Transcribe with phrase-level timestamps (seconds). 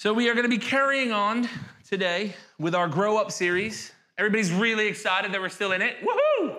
[0.00, 1.48] So, we are going to be carrying on
[1.84, 3.90] today with our Grow Up series.
[4.16, 5.96] Everybody's really excited that we're still in it.
[6.00, 6.54] Woohoo!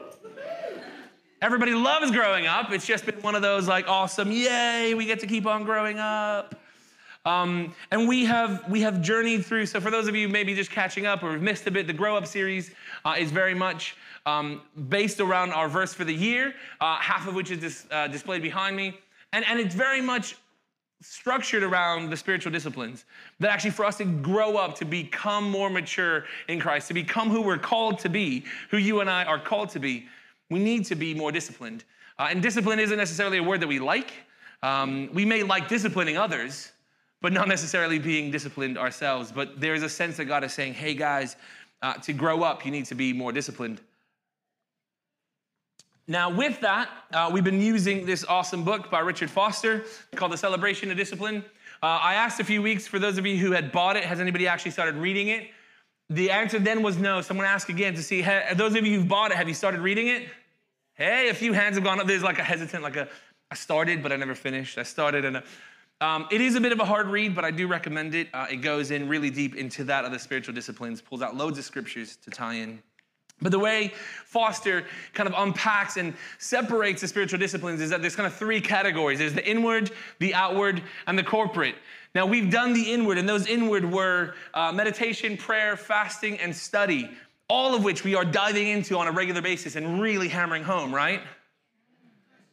[1.42, 2.74] Everybody loves growing up.
[2.74, 6.00] It's just been one of those like awesome, yay, we get to keep on growing
[6.00, 6.54] up.
[7.26, 9.68] Um, and we have we have journeyed through.
[9.68, 11.94] So for those of you maybe just catching up or have missed a bit, the
[11.94, 12.72] Grow Up series
[13.06, 17.36] uh, is very much um, based around our verse for the year, uh, half of
[17.36, 19.00] which is dis, uh, displayed behind me,
[19.32, 20.36] and and it's very much
[21.02, 23.06] structured around the spiritual disciplines
[23.40, 27.30] that actually for us to grow up to become more mature in christ to become
[27.30, 30.06] who we're called to be who you and i are called to be
[30.50, 31.84] we need to be more disciplined.
[32.18, 34.12] Uh, and discipline isn't necessarily a word that we like.
[34.64, 36.72] Um, we may like disciplining others
[37.22, 39.30] but not necessarily being disciplined ourselves.
[39.30, 41.36] But there is a sense that god is saying hey guys
[41.82, 43.82] uh, to grow up you need to be more disciplined
[46.10, 49.86] now, with that, uh, we've been using this awesome book by Richard Foster
[50.16, 51.46] called The Celebration of Discipline.
[51.84, 54.20] Uh, I asked a few weeks for those of you who had bought it, has
[54.20, 55.52] anybody actually started reading it?
[56.10, 57.22] The answer then was no.
[57.22, 59.48] So I'm going to ask again to see, those of you who've bought it, have
[59.48, 60.28] you started reading it?
[60.96, 62.08] Hey, a few hands have gone up.
[62.08, 63.08] There's like a hesitant, like a,
[63.52, 64.80] I started, but I never finished.
[64.80, 65.44] I started and
[66.02, 68.30] um, it is a bit of a hard read, but I do recommend it.
[68.34, 71.60] Uh, it goes in really deep into that of the spiritual disciplines, pulls out loads
[71.60, 72.82] of scriptures to tie in.
[73.42, 73.94] But the way
[74.26, 78.62] Foster kind of unpacks and separates the spiritual disciplines is that there's kind of three
[78.62, 81.76] categories there's the inward, the outward, and the corporate.
[82.16, 87.10] Now, we've done the inward, and those inward were uh, meditation, prayer, fasting, and study,
[87.48, 90.94] all of which we are diving into on a regular basis and really hammering home,
[90.94, 91.22] right?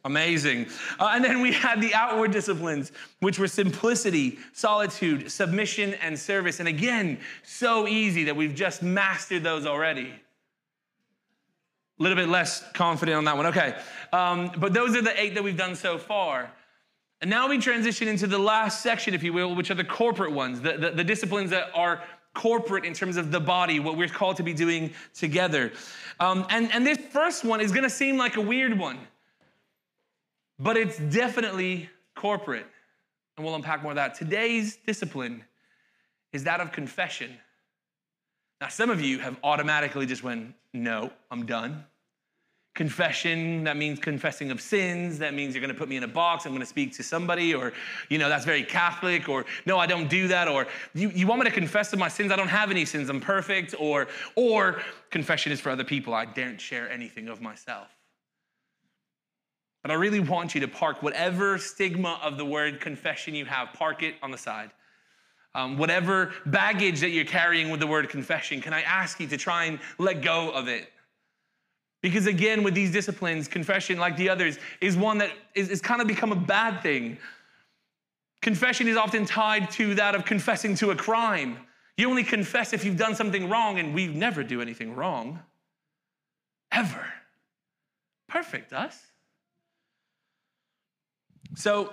[0.05, 0.67] Amazing.
[0.99, 6.59] Uh, and then we had the outward disciplines, which were simplicity, solitude, submission, and service.
[6.59, 10.13] And again, so easy that we've just mastered those already.
[11.99, 13.47] A little bit less confident on that one.
[13.47, 13.75] Okay.
[14.13, 16.51] Um, but those are the eight that we've done so far.
[17.21, 20.31] And now we transition into the last section, if you will, which are the corporate
[20.31, 22.03] ones, the, the, the disciplines that are
[22.35, 25.71] corporate in terms of the body, what we're called to be doing together.
[26.19, 28.99] Um, and, and this first one is going to seem like a weird one,
[30.59, 32.67] but it's definitely corporate.
[33.35, 34.13] And we'll unpack more of that.
[34.13, 35.43] Today's discipline
[36.31, 37.31] is that of confession.
[38.61, 41.85] Now, some of you have automatically just went, no, I'm done.
[42.77, 45.19] Confession, that means confessing of sins.
[45.19, 46.45] That means you're going to put me in a box.
[46.45, 47.73] I'm going to speak to somebody, or,
[48.07, 51.41] you know, that's very Catholic, or, no, I don't do that, or, you, you want
[51.41, 52.31] me to confess of my sins?
[52.31, 53.09] I don't have any sins.
[53.09, 56.13] I'm perfect, or, or, confession is for other people.
[56.13, 57.87] I daren't share anything of myself.
[59.81, 63.73] But I really want you to park whatever stigma of the word confession you have,
[63.73, 64.71] park it on the side
[65.57, 69.37] um, whatever baggage that you're carrying with the word confession, can I ask you to
[69.37, 70.91] try and let go of it?
[72.07, 75.99] Because again, with these disciplines, confession, like the others, is one that is, is kind
[75.99, 77.17] of become a bad thing.
[78.41, 81.57] Confession is often tied to that of confessing to a crime.
[81.97, 85.41] You only confess if you've done something wrong, and we never do anything wrong.
[86.71, 87.05] Ever.
[88.29, 88.97] Perfect, us.
[91.55, 91.91] So,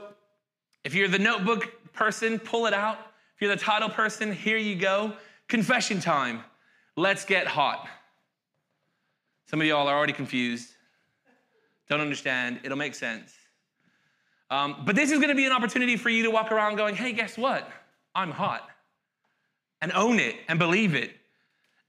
[0.85, 2.99] if you're the notebook person, pull it out.
[3.35, 5.15] If you're the title person, here you go.
[5.49, 6.45] Confession time.
[6.97, 7.89] Let's get hot.
[9.47, 10.75] Some of y'all are already confused,
[11.88, 12.60] don't understand.
[12.65, 13.32] It'll make sense.
[14.50, 16.94] Um, but this is going to be an opportunity for you to walk around going,
[16.94, 17.69] hey, guess what?
[18.15, 18.69] I'm hot.
[19.81, 21.10] And own it and believe it.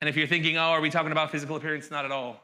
[0.02, 1.90] And if you're thinking, oh, are we talking about physical appearance?
[1.90, 2.42] Not at all.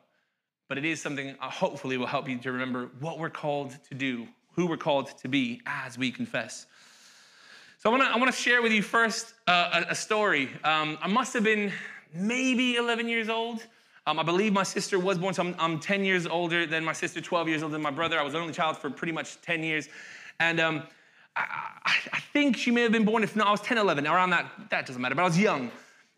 [0.69, 3.95] But it is something uh, hopefully will help you to remember what we're called to
[3.95, 6.65] do, who we're called to be as we confess.
[7.79, 10.49] So I want to I wanna share with you first uh, a, a, story.
[10.63, 11.73] Um, I must have been
[12.13, 13.65] maybe 11 years old.
[14.07, 16.93] Um, I believe my sister was born, so I'm, I'm, 10 years older than my
[16.93, 18.19] sister, 12 years older than my brother.
[18.19, 19.89] I was the only child for pretty much 10 years.
[20.39, 20.83] And um,
[21.35, 24.31] I, I, think she may have been born, if not, I was 10, 11, around
[24.31, 25.69] that, that doesn't matter, but I was young.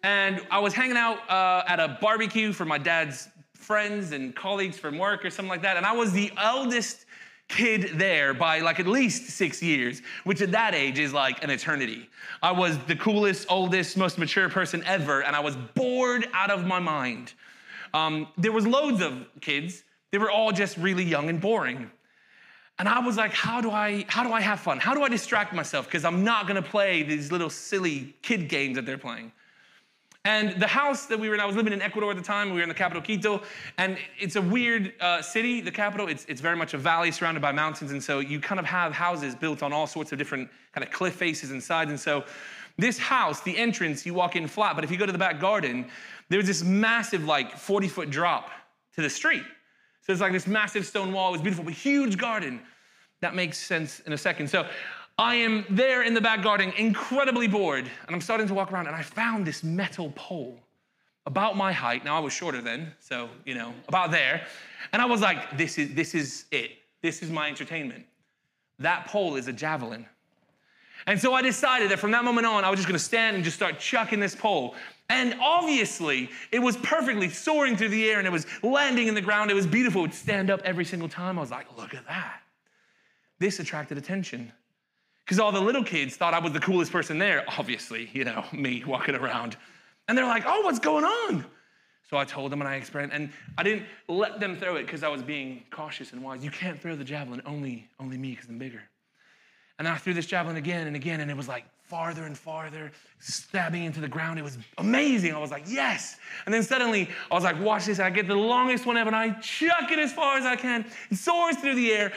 [0.01, 4.77] And I was hanging out uh, at a barbecue for my dad's friends and colleagues
[4.77, 5.75] from work or something like that.
[5.75, 7.05] And I was the eldest
[7.49, 11.49] kid there by like at least six years, which at that age is like an
[11.49, 12.09] eternity.
[12.41, 16.65] I was the coolest, oldest, most mature person ever, and I was bored out of
[16.65, 17.33] my mind.
[17.93, 19.83] Um, there was loads of kids.
[20.11, 21.89] They were all just really young and boring.
[22.79, 24.79] And I was like, how do I, how do I have fun?
[24.79, 25.85] How do I distract myself?
[25.85, 29.31] Because I'm not gonna play these little silly kid games that they're playing.
[30.25, 32.47] And the house that we were in, I was living in Ecuador at the time.
[32.49, 33.41] We were in the capital, Quito.
[33.77, 36.07] And it's a weird uh, city, the capital.
[36.07, 37.91] It's, it's very much a valley surrounded by mountains.
[37.91, 40.93] And so you kind of have houses built on all sorts of different kind of
[40.93, 41.89] cliff faces and sides.
[41.91, 42.23] And so
[42.77, 44.75] this house, the entrance, you walk in flat.
[44.75, 45.87] But if you go to the back garden,
[46.29, 48.49] there's this massive, like 40 foot drop
[48.95, 49.43] to the street.
[50.01, 51.29] So it's like this massive stone wall.
[51.29, 52.61] It was beautiful, but huge garden.
[53.21, 54.49] That makes sense in a second.
[54.49, 54.67] So
[55.17, 58.87] I am there in the back garden, incredibly bored, and I'm starting to walk around,
[58.87, 60.59] and I found this metal pole
[61.25, 62.03] about my height.
[62.03, 64.45] Now I was shorter then, so you know, about there.
[64.91, 66.71] And I was like, this is this is it.
[67.01, 68.05] This is my entertainment.
[68.79, 70.05] That pole is a javelin.
[71.05, 73.43] And so I decided that from that moment on, I was just gonna stand and
[73.43, 74.75] just start chucking this pole.
[75.09, 79.21] And obviously, it was perfectly soaring through the air and it was landing in the
[79.21, 79.51] ground.
[79.51, 80.01] It was beautiful.
[80.01, 81.37] It would stand up every single time.
[81.37, 82.41] I was like, look at that.
[83.39, 84.51] This attracted attention.
[85.25, 88.43] Because all the little kids thought I was the coolest person there, obviously, you know,
[88.53, 89.57] me walking around.
[90.07, 91.45] And they're like, oh, what's going on?
[92.09, 95.03] So I told them and I explained, and I didn't let them throw it because
[95.03, 96.43] I was being cautious and wise.
[96.43, 98.81] You can't throw the javelin, only, only me because I'm bigger.
[99.79, 102.91] And I threw this javelin again and again, and it was like farther and farther,
[103.19, 104.39] stabbing into the ground.
[104.39, 105.33] It was amazing.
[105.33, 106.17] I was like, yes.
[106.45, 107.99] And then suddenly I was like, watch this.
[107.99, 110.85] I get the longest one ever, and I chuck it as far as I can.
[111.09, 112.13] It soars through the air,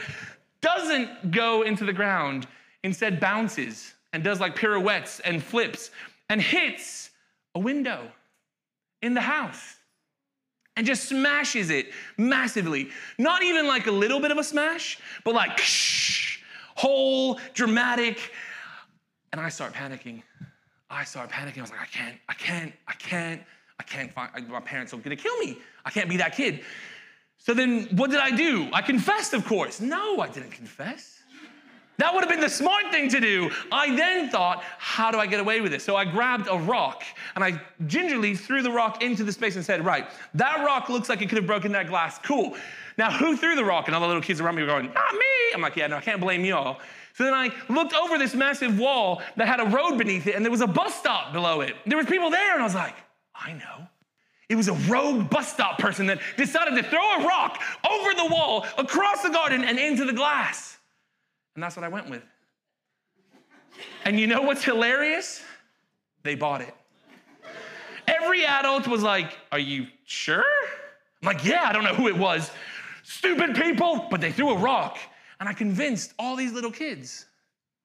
[0.61, 2.47] doesn't go into the ground,
[2.83, 5.91] instead bounces and does like pirouettes and flips
[6.29, 7.09] and hits
[7.55, 8.11] a window
[9.01, 9.75] in the house
[10.75, 12.89] and just smashes it massively.
[13.17, 16.36] Not even like a little bit of a smash, but like shh,
[16.77, 18.31] whole, dramatic.
[19.33, 20.23] And I start panicking.
[20.89, 21.57] I start panicking.
[21.57, 23.41] I was like, I can't, I can't, I can't,
[23.79, 25.57] I can't find, my parents are gonna kill me.
[25.83, 26.61] I can't be that kid.
[27.37, 28.69] So then what did I do?
[28.71, 29.81] I confessed, of course.
[29.81, 31.15] No, I didn't confess.
[31.97, 33.49] That would have been the smart thing to do.
[33.71, 35.83] I then thought, how do I get away with this?
[35.83, 37.03] So I grabbed a rock
[37.35, 41.09] and I gingerly threw the rock into the space and said, right, that rock looks
[41.09, 42.19] like it could have broken that glass.
[42.19, 42.55] Cool.
[42.97, 43.87] Now, who threw the rock?
[43.87, 45.19] And all the little kids around me were going, not me.
[45.53, 46.79] I'm like, yeah, no, I can't blame y'all.
[47.13, 50.45] So then I looked over this massive wall that had a road beneath it and
[50.45, 51.75] there was a bus stop below it.
[51.85, 52.95] There was people there and I was like,
[53.33, 53.87] I know.
[54.49, 58.27] It was a rogue bus stop person that decided to throw a rock over the
[58.33, 60.77] wall, across the garden, and into the glass.
[61.55, 62.23] And that's what I went with.
[64.05, 65.43] And you know what's hilarious?
[66.23, 66.73] They bought it.
[68.07, 70.45] Every adult was like, Are you sure?
[71.21, 72.49] I'm like, Yeah, I don't know who it was.
[73.09, 74.97] Stupid people, but they threw a rock.
[75.39, 77.25] And I convinced all these little kids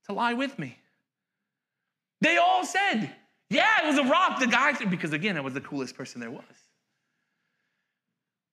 [0.07, 0.77] to lie with me.
[2.21, 3.09] They all said,
[3.49, 4.41] Yeah, it was a rock.
[4.41, 6.43] The guy, said, because again, I was the coolest person there was.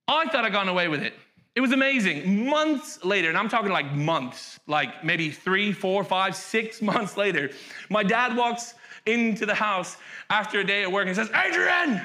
[0.07, 1.13] I thought I'd gone away with it.
[1.55, 2.45] It was amazing.
[2.45, 7.49] Months later, and I'm talking like months, like maybe three, four, five, six months later,
[7.89, 8.75] my dad walks
[9.07, 9.97] into the house
[10.29, 11.99] after a day at work and says, Adrian!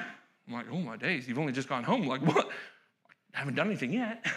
[0.48, 2.06] I'm like, oh my days, you've only just gone home.
[2.06, 2.48] Like, what?
[3.34, 4.24] I haven't done anything yet.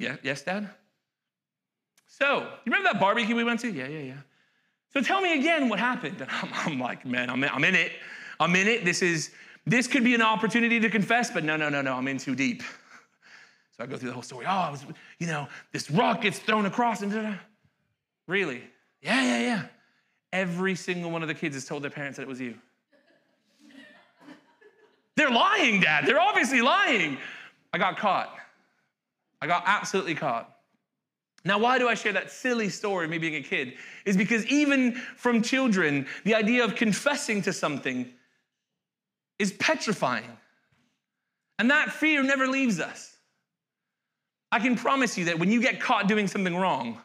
[0.00, 0.70] yeah, yes, Dad?
[2.06, 3.70] So, you remember that barbecue we went to?
[3.70, 4.14] Yeah, yeah, yeah.
[4.94, 6.26] So tell me again what happened.
[6.42, 7.92] I'm, I'm like, man, I'm in, I'm in it.
[8.40, 8.84] I'm in it.
[8.84, 9.30] This is
[9.66, 12.34] this could be an opportunity to confess, but no, no, no, no, I'm in too
[12.34, 12.62] deep.
[13.76, 14.44] So I go through the whole story.
[14.46, 14.84] Oh, I was,
[15.20, 17.34] you know, this rock gets thrown across and da-da.
[18.26, 18.62] Really?
[19.00, 19.62] Yeah, yeah, yeah.
[20.34, 22.56] Every single one of the kids has told their parents that it was you.
[25.16, 26.04] They're lying, Dad.
[26.04, 27.16] They're obviously lying.
[27.72, 28.36] I got caught.
[29.40, 30.56] I got absolutely caught.
[31.44, 33.74] Now, why do I share that silly story of me being a kid?
[34.04, 38.10] Is because even from children, the idea of confessing to something
[39.38, 40.36] is petrifying.
[41.58, 43.16] And that fear never leaves us.
[44.52, 47.00] I can promise you that when you get caught doing something wrong,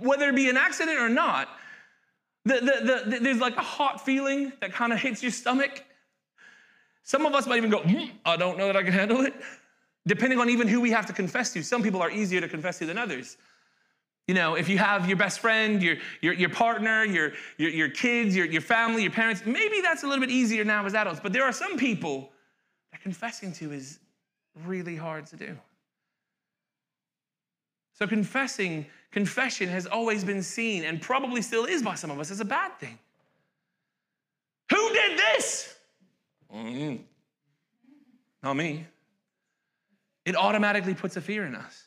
[0.00, 1.48] whether it be an accident or not,
[2.44, 5.84] the, the, the, there's like a hot feeling that kind of hits your stomach.
[7.02, 9.34] Some of us might even go, mm, I don't know that I can handle it.
[10.06, 11.62] Depending on even who we have to confess to.
[11.62, 13.36] Some people are easier to confess to than others.
[14.28, 17.88] You know, if you have your best friend, your, your, your partner, your, your, your
[17.88, 21.20] kids, your, your family, your parents, maybe that's a little bit easier now as adults.
[21.20, 22.30] But there are some people
[22.92, 23.98] that confessing to is
[24.64, 25.56] really hard to do.
[27.94, 32.30] So confessing, confession has always been seen and probably still is by some of us
[32.30, 32.98] as a bad thing.
[34.70, 35.74] Who did this?
[36.54, 37.02] Mm-hmm.
[38.42, 38.86] not me.
[40.24, 41.84] It automatically puts a fear in us.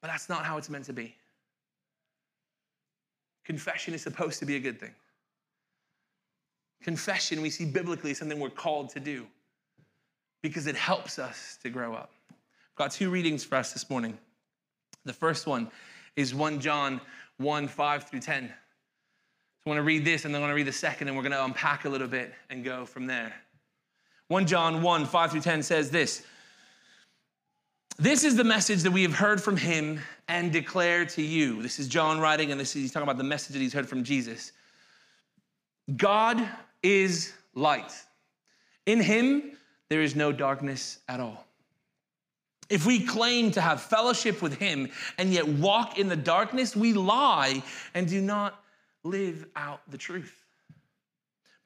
[0.00, 1.14] But that's not how it's meant to be.
[3.44, 4.94] Confession is supposed to be a good thing.
[6.82, 9.26] Confession, we see biblically, is something we're called to do
[10.42, 12.12] because it helps us to grow up
[12.78, 14.16] I've got two readings for us this morning.
[15.04, 15.68] The first one
[16.14, 17.00] is 1 John
[17.38, 18.46] 1 5 through 10.
[18.46, 18.52] So
[19.66, 21.24] I want to read this and then I'm going to read the second, and we're
[21.24, 23.34] going to unpack a little bit and go from there.
[24.28, 26.22] 1 John 1 5 through 10 says this
[27.98, 31.62] This is the message that we have heard from him and declare to you.
[31.62, 33.88] This is John writing, and this is, he's talking about the message that he's heard
[33.88, 34.52] from Jesus.
[35.96, 36.46] God
[36.82, 37.92] is light.
[38.84, 39.56] In him,
[39.88, 41.46] there is no darkness at all.
[42.68, 46.92] If we claim to have fellowship with him and yet walk in the darkness, we
[46.92, 47.62] lie
[47.94, 48.62] and do not
[49.04, 50.44] live out the truth.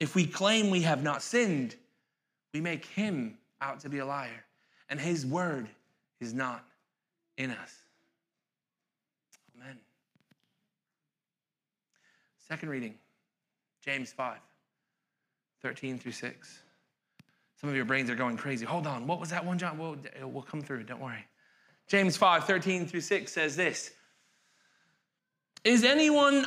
[0.00, 1.76] If we claim we have not sinned,
[2.54, 4.44] we make him out to be a liar,
[4.88, 5.68] and his word
[6.20, 6.64] is not
[7.36, 7.74] in us.
[9.56, 9.76] Amen.
[12.48, 12.94] Second reading,
[13.84, 14.38] James 5,
[15.62, 16.62] 13 through 6.
[17.60, 18.64] Some of your brains are going crazy.
[18.64, 19.76] Hold on, what was that one, John?
[19.76, 21.26] We'll, we'll come through, don't worry.
[21.88, 23.90] James 5, 13 through 6 says this
[25.62, 26.46] Is anyone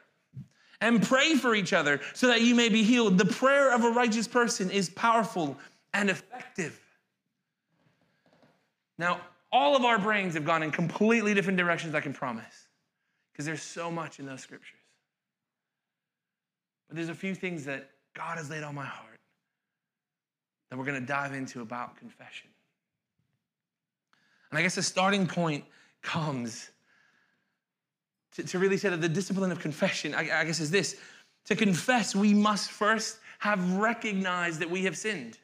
[0.81, 3.17] and pray for each other so that you may be healed.
[3.17, 5.57] The prayer of a righteous person is powerful
[5.93, 6.79] and effective.
[8.97, 9.21] Now,
[9.51, 12.67] all of our brains have gone in completely different directions, I can promise,
[13.31, 14.79] because there's so much in those scriptures.
[16.87, 19.19] But there's a few things that God has laid on my heart
[20.69, 22.49] that we're going to dive into about confession.
[24.49, 25.65] And I guess the starting point
[26.01, 26.69] comes
[28.35, 30.95] to, to really say that the discipline of confession, I, I guess, is this
[31.45, 35.37] to confess, we must first have recognized that we have sinned.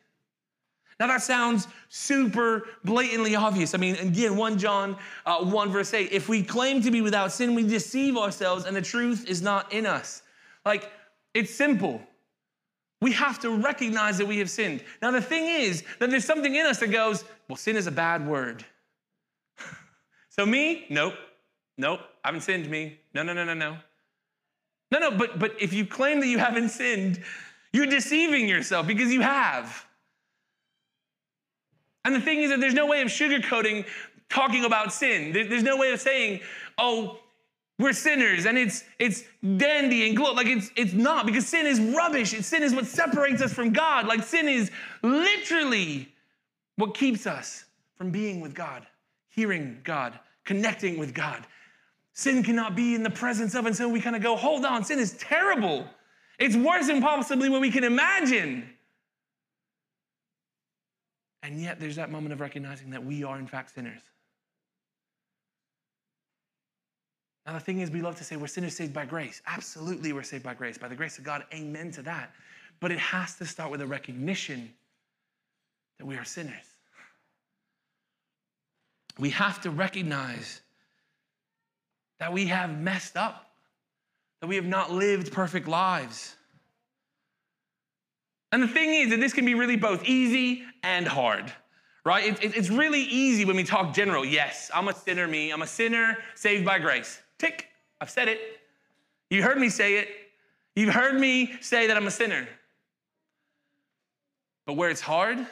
[1.00, 3.76] Now that sounds super blatantly obvious.
[3.76, 7.32] I mean, again, 1 John uh, 1 verse 8, if we claim to be without
[7.32, 10.24] sin, we deceive ourselves and the truth is not in us.
[10.66, 10.92] Like,
[11.34, 12.02] it's simple.
[13.00, 14.84] We have to recognize that we have sinned.
[15.04, 17.92] Now, the thing is that there's something in us that goes, well, sin is a
[17.92, 18.66] bad word.
[20.30, 20.86] So me?
[20.92, 21.16] Nope.
[21.78, 22.02] Nope.
[22.24, 23.00] I haven't sinned me.
[23.14, 23.78] No, no, no, no, no.
[24.92, 27.22] No, no, but but if you claim that you haven't sinned,
[27.74, 29.86] you're deceiving yourself because you have.
[32.06, 33.86] And the thing is that there's no way of sugarcoating
[34.30, 35.34] talking about sin.
[35.34, 36.40] There's no way of saying,
[36.78, 37.20] oh,
[37.80, 39.24] we're sinners and it's it's
[39.58, 40.34] dandy and glow.
[40.34, 42.30] Like it's it's not because sin is rubbish.
[42.30, 44.08] sin is what separates us from God.
[44.08, 44.72] Like sin is
[45.04, 46.12] literally
[46.78, 47.66] what keeps us
[47.96, 48.88] from being with God,
[49.30, 51.46] hearing God, connecting with God.
[52.18, 54.84] Sin cannot be in the presence of, and so we kind of go, hold on,
[54.84, 55.86] sin is terrible.
[56.40, 58.68] It's worse than possibly what we can imagine.
[61.44, 64.02] And yet, there's that moment of recognizing that we are, in fact, sinners.
[67.46, 69.44] Now, the thing is, we love to say we're sinners saved by grace.
[69.46, 70.76] Absolutely, we're saved by grace.
[70.80, 72.34] By the grace of God, amen to that.
[72.80, 74.74] But it has to start with a recognition
[76.00, 76.78] that we are sinners
[79.20, 80.62] we have to recognize
[82.20, 83.52] that we have messed up,
[84.42, 86.36] that we have not lived perfect lives.
[88.52, 91.52] And the thing is that this can be really both easy and hard,
[92.06, 92.38] right?
[92.42, 94.24] it's really easy when we talk general.
[94.24, 95.52] Yes, I'm a sinner, me.
[95.52, 97.22] I'm a sinner saved by grace.
[97.38, 97.68] Tick,
[98.00, 98.40] I've said it.
[99.30, 100.08] You heard me say it.
[100.76, 102.48] You've heard me say that I'm a sinner.
[104.66, 105.46] But where it's hard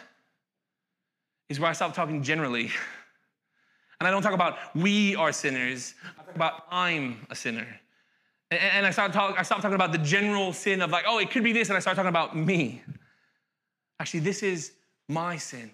[1.50, 2.72] is where I stop talking generally.
[4.00, 5.96] And I don't talk about we are sinners.
[6.20, 7.68] I talk about I'm a sinner.
[8.52, 11.32] And, I start talk, I stop talking about the general sin of like, oh, it
[11.32, 12.84] could be this, and I start talking about me.
[14.00, 14.74] Actually, this is
[15.08, 15.72] my sin.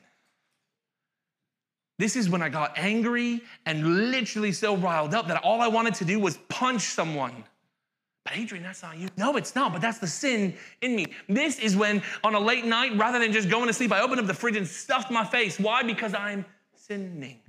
[2.00, 5.94] This is when I got angry and literally so riled up that all I wanted
[5.96, 7.44] to do was punch someone.
[8.24, 9.10] But Adrian, that's not you.
[9.18, 11.08] No, it's not, but that's the sin in me.
[11.28, 14.22] This is when on a late night, rather than just going to sleep, I opened
[14.22, 15.60] up the fridge and stuffed my face.
[15.60, 15.84] Why?
[15.84, 17.41] Because I'm sinning.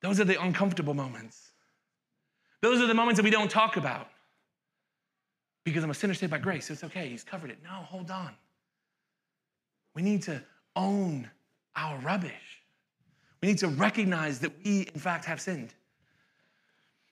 [0.00, 1.50] Those are the uncomfortable moments.
[2.60, 4.08] Those are the moments that we don't talk about.
[5.64, 7.08] Because I'm a sinner saved by grace, it's okay.
[7.08, 7.58] He's covered it.
[7.62, 8.30] No, hold on.
[9.94, 10.42] We need to
[10.76, 11.30] own
[11.76, 12.32] our rubbish.
[13.42, 15.74] We need to recognize that we, in fact, have sinned.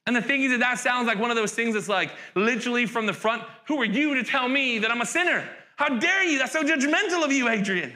[0.06, 2.86] And the thing is that that sounds like one of those things that's like literally
[2.86, 5.48] from the front who are you to tell me that I'm a sinner?
[5.76, 6.38] How dare you?
[6.38, 7.92] That's so judgmental of you, Adrian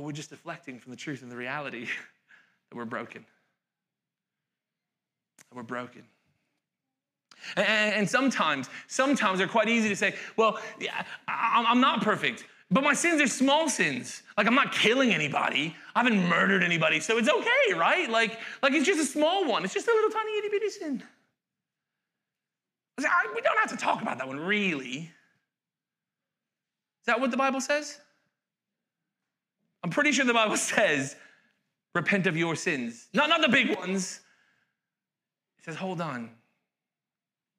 [0.00, 1.84] but we're just deflecting from the truth and the reality
[2.70, 3.22] that we're broken.
[5.36, 6.04] that we're broken.
[7.54, 10.58] And, sometimes, sometimes they're quite easy to say, well,
[11.28, 14.22] I'm not perfect, but my sins are small sins.
[14.38, 15.76] Like I'm not killing anybody.
[15.94, 18.08] I haven't murdered anybody, so it's okay, right?
[18.08, 19.64] Like, like it's just a small one.
[19.64, 21.02] It's just a little tiny itty bitty sin.
[22.96, 25.10] We don't have to talk about that one, really.
[27.00, 28.00] Is that what the Bible says?
[29.82, 31.16] I'm pretty sure the Bible says,
[31.94, 33.08] repent of your sins.
[33.12, 34.20] Not, not the big ones.
[35.58, 36.30] It says, hold on.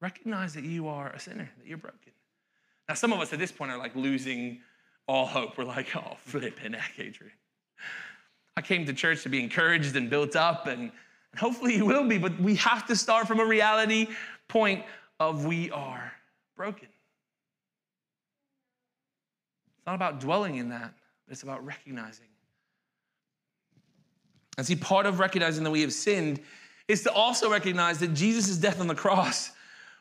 [0.00, 2.12] Recognize that you are a sinner, that you're broken.
[2.88, 4.60] Now, some of us at this point are like losing
[5.06, 5.56] all hope.
[5.56, 7.32] We're like, oh, flipping heck, Adrian.
[8.56, 12.06] I came to church to be encouraged and built up, and, and hopefully you will
[12.06, 14.08] be, but we have to start from a reality
[14.48, 14.84] point
[15.20, 16.12] of we are
[16.56, 16.88] broken.
[19.78, 20.92] It's not about dwelling in that,
[21.32, 22.26] it's about recognizing.
[24.58, 26.40] And see, part of recognizing that we have sinned
[26.88, 29.50] is to also recognize that Jesus' death on the cross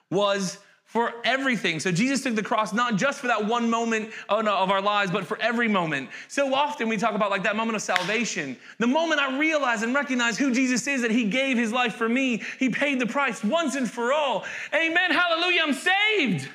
[0.10, 1.80] was for everything.
[1.80, 5.10] So Jesus took the cross not just for that one moment oh of our lives,
[5.10, 6.10] but for every moment.
[6.28, 8.58] So often we talk about like that moment of salvation.
[8.78, 12.10] The moment I realize and recognize who Jesus is, that he gave his life for
[12.10, 14.44] me, he paid the price once and for all.
[14.74, 16.50] Amen, hallelujah, I'm saved.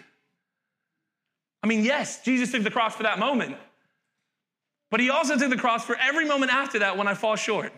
[1.62, 3.56] I mean, yes, Jesus took the cross for that moment,
[4.90, 7.72] but he also took the cross for every moment after that when I fall short.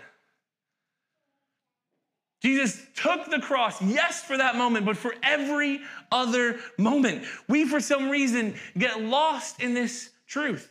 [2.41, 5.81] Jesus took the cross, yes, for that moment, but for every
[6.13, 7.25] other moment.
[7.49, 10.71] We, for some reason, get lost in this truth.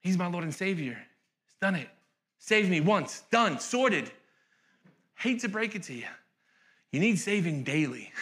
[0.00, 0.98] He's my Lord and Savior.
[1.46, 1.88] He's done it.
[2.38, 4.10] Saved me once, done, sorted.
[5.14, 6.06] Hate to break it to you.
[6.90, 8.12] You need saving daily.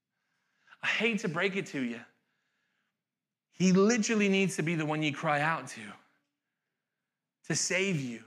[0.82, 2.00] I hate to break it to you.
[3.52, 5.80] He literally needs to be the one you cry out to,
[7.48, 8.20] to save you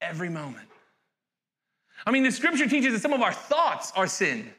[0.00, 0.68] every moment.
[2.06, 4.50] I mean, the scripture teaches that some of our thoughts are sin,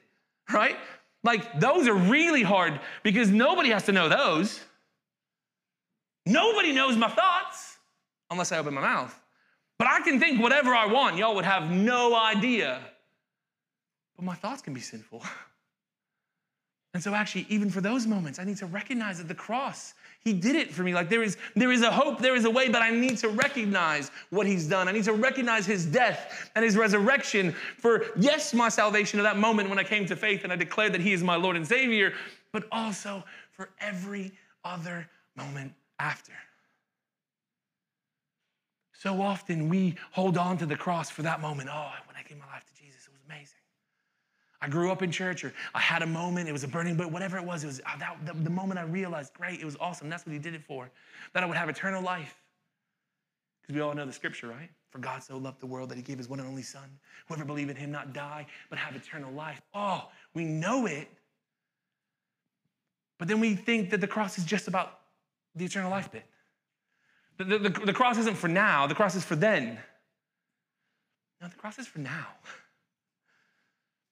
[0.52, 0.78] right?
[1.24, 4.62] Like, those are really hard because nobody has to know those.
[6.26, 7.78] Nobody knows my thoughts
[8.30, 9.18] unless I open my mouth.
[9.78, 11.18] But I can think whatever I want.
[11.18, 12.80] Y'all would have no idea.
[14.16, 15.24] But my thoughts can be sinful.
[16.94, 20.34] And so, actually, even for those moments, I need to recognize that the cross, He
[20.34, 20.94] did it for me.
[20.94, 23.30] Like there is, there is a hope, there is a way, but I need to
[23.30, 24.90] recognize what He's done.
[24.90, 29.38] I need to recognize His death and His resurrection for, yes, my salvation at that
[29.38, 31.66] moment when I came to faith and I declared that He is my Lord and
[31.66, 32.14] Savior,
[32.52, 34.34] but also for every
[34.66, 36.34] other moment after.
[38.92, 41.70] So often we hold on to the cross for that moment.
[41.72, 43.58] Oh, when I gave my life to Jesus, it was amazing.
[44.61, 47.12] I grew up in church, or I had a moment, it was a burning but
[47.12, 49.78] whatever it was, it was uh, that, the, the moment I realized, great, it was
[49.80, 50.10] awesome.
[50.10, 50.90] That's what he did it for.
[51.34, 52.36] That I would have eternal life.
[53.62, 54.70] Because we all know the scripture, right?
[54.90, 56.90] For God so loved the world that he gave his one and only son.
[57.28, 59.62] Whoever believe in him not die, but have eternal life.
[59.74, 61.08] Oh, we know it.
[63.18, 65.00] But then we think that the cross is just about
[65.56, 66.26] the eternal life bit.
[67.38, 69.80] The, the, the, the cross isn't for now, the cross is for then.
[71.42, 72.28] No, the cross is for now.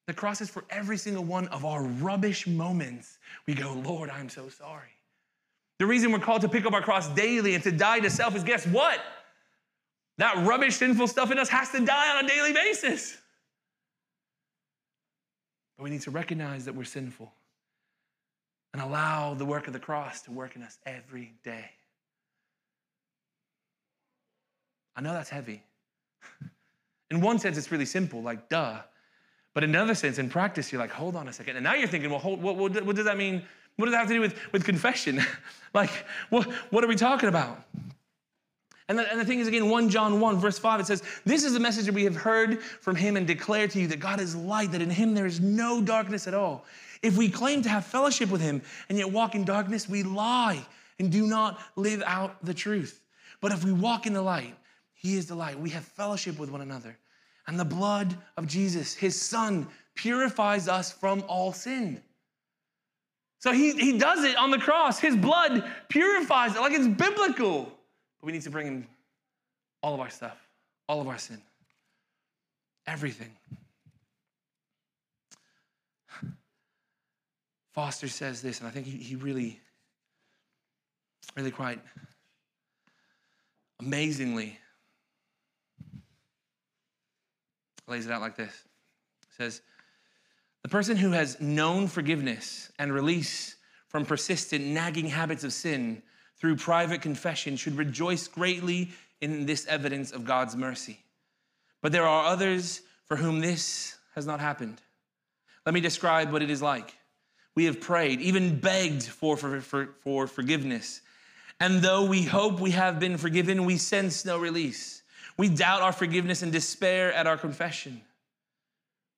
[0.10, 3.20] The cross is for every single one of our rubbish moments.
[3.46, 4.90] We go, Lord, I'm so sorry.
[5.78, 8.36] The reason we're called to pick up our cross daily and to die to self
[8.36, 9.00] is guess what?
[10.18, 13.20] That rubbish, sinful stuff in us has to die on a daily basis.
[15.78, 17.32] But we need to recognize that we're sinful
[18.74, 21.70] and allow the work of the cross to work in us every day.
[24.96, 25.62] I know that's heavy.
[27.12, 28.80] In one sense, it's really simple, like, duh.
[29.60, 31.58] But in another sense, in practice, you're like, hold on a second.
[31.58, 33.44] And now you're thinking, well, hold, what, what, what does that mean?
[33.76, 35.20] What does that have to do with, with confession?
[35.74, 35.90] like,
[36.30, 37.62] what, what are we talking about?
[38.88, 41.44] And the, and the thing is, again, 1 John 1, verse 5, it says, This
[41.44, 44.22] is the message that we have heard from him and declared to you that God
[44.22, 46.64] is light, that in him there is no darkness at all.
[47.02, 50.66] If we claim to have fellowship with him and yet walk in darkness, we lie
[51.00, 53.02] and do not live out the truth.
[53.42, 54.56] But if we walk in the light,
[54.94, 55.60] he is the light.
[55.60, 56.96] We have fellowship with one another.
[57.50, 62.00] And the blood of Jesus, his son, purifies us from all sin.
[63.40, 65.00] So he, he does it on the cross.
[65.00, 67.64] His blood purifies it like it's biblical.
[67.64, 68.88] But we need to bring in
[69.82, 70.38] all of our stuff,
[70.88, 71.42] all of our sin,
[72.86, 73.32] everything.
[77.74, 79.60] Foster says this, and I think he, he really,
[81.36, 81.80] really quite
[83.80, 84.60] amazingly
[87.90, 88.54] lays it out like this
[89.24, 89.62] it says,
[90.64, 93.56] The person who has known forgiveness and release
[93.88, 96.04] from persistent, nagging habits of sin
[96.38, 101.00] through private confession should rejoice greatly in this evidence of God's mercy.
[101.82, 104.82] But there are others for whom this has not happened.
[105.66, 106.96] Let me describe what it is like.
[107.56, 111.02] We have prayed, even begged for, for, for, for forgiveness.
[111.60, 114.99] And though we hope we have been forgiven, we sense no release.
[115.40, 118.02] We doubt our forgiveness and despair at our confession.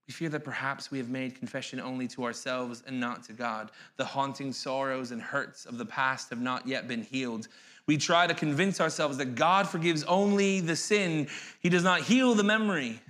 [0.07, 3.71] We fear that perhaps we have made confession only to ourselves and not to God.
[3.97, 7.47] The haunting sorrows and hurts of the past have not yet been healed.
[7.87, 11.27] We try to convince ourselves that God forgives only the sin,
[11.59, 13.01] He does not heal the memory.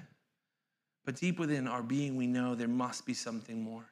[1.03, 3.90] But deep within our being, we know there must be something more.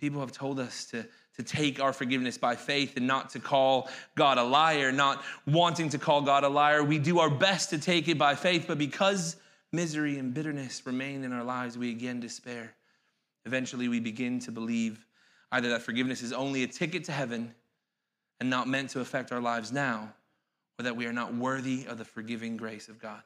[0.00, 3.88] People have told us to, to take our forgiveness by faith and not to call
[4.16, 6.82] God a liar, not wanting to call God a liar.
[6.82, 9.36] We do our best to take it by faith, but because
[9.72, 12.74] misery and bitterness remain in our lives, we again despair.
[13.46, 15.06] Eventually, we begin to believe
[15.52, 17.54] either that forgiveness is only a ticket to heaven
[18.40, 20.12] and not meant to affect our lives now,
[20.78, 23.22] or that we are not worthy of the forgiving grace of God.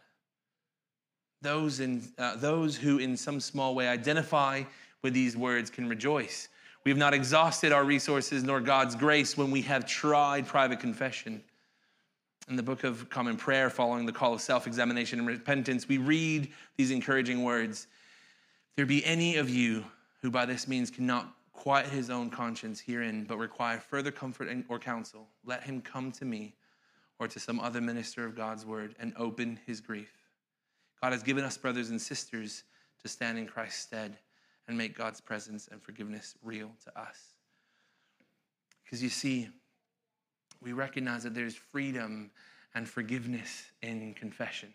[1.40, 4.64] Those, in, uh, those who, in some small way, identify
[5.02, 6.48] with these words can rejoice.
[6.88, 11.42] We have not exhausted our resources nor God's grace when we have tried private confession.
[12.48, 15.98] In the book of Common Prayer, following the call of self examination and repentance, we
[15.98, 17.88] read these encouraging words
[18.70, 19.85] If There be any of you
[20.22, 24.79] who by this means cannot quiet his own conscience herein, but require further comfort or
[24.79, 26.55] counsel, let him come to me
[27.18, 30.14] or to some other minister of God's word and open his grief.
[31.03, 32.64] God has given us brothers and sisters
[33.03, 34.16] to stand in Christ's stead
[34.68, 37.35] and make God's presence and forgiveness real to us.
[38.85, 39.48] Because you see,
[40.62, 42.31] we recognize that there's freedom
[42.74, 44.72] and forgiveness in confession.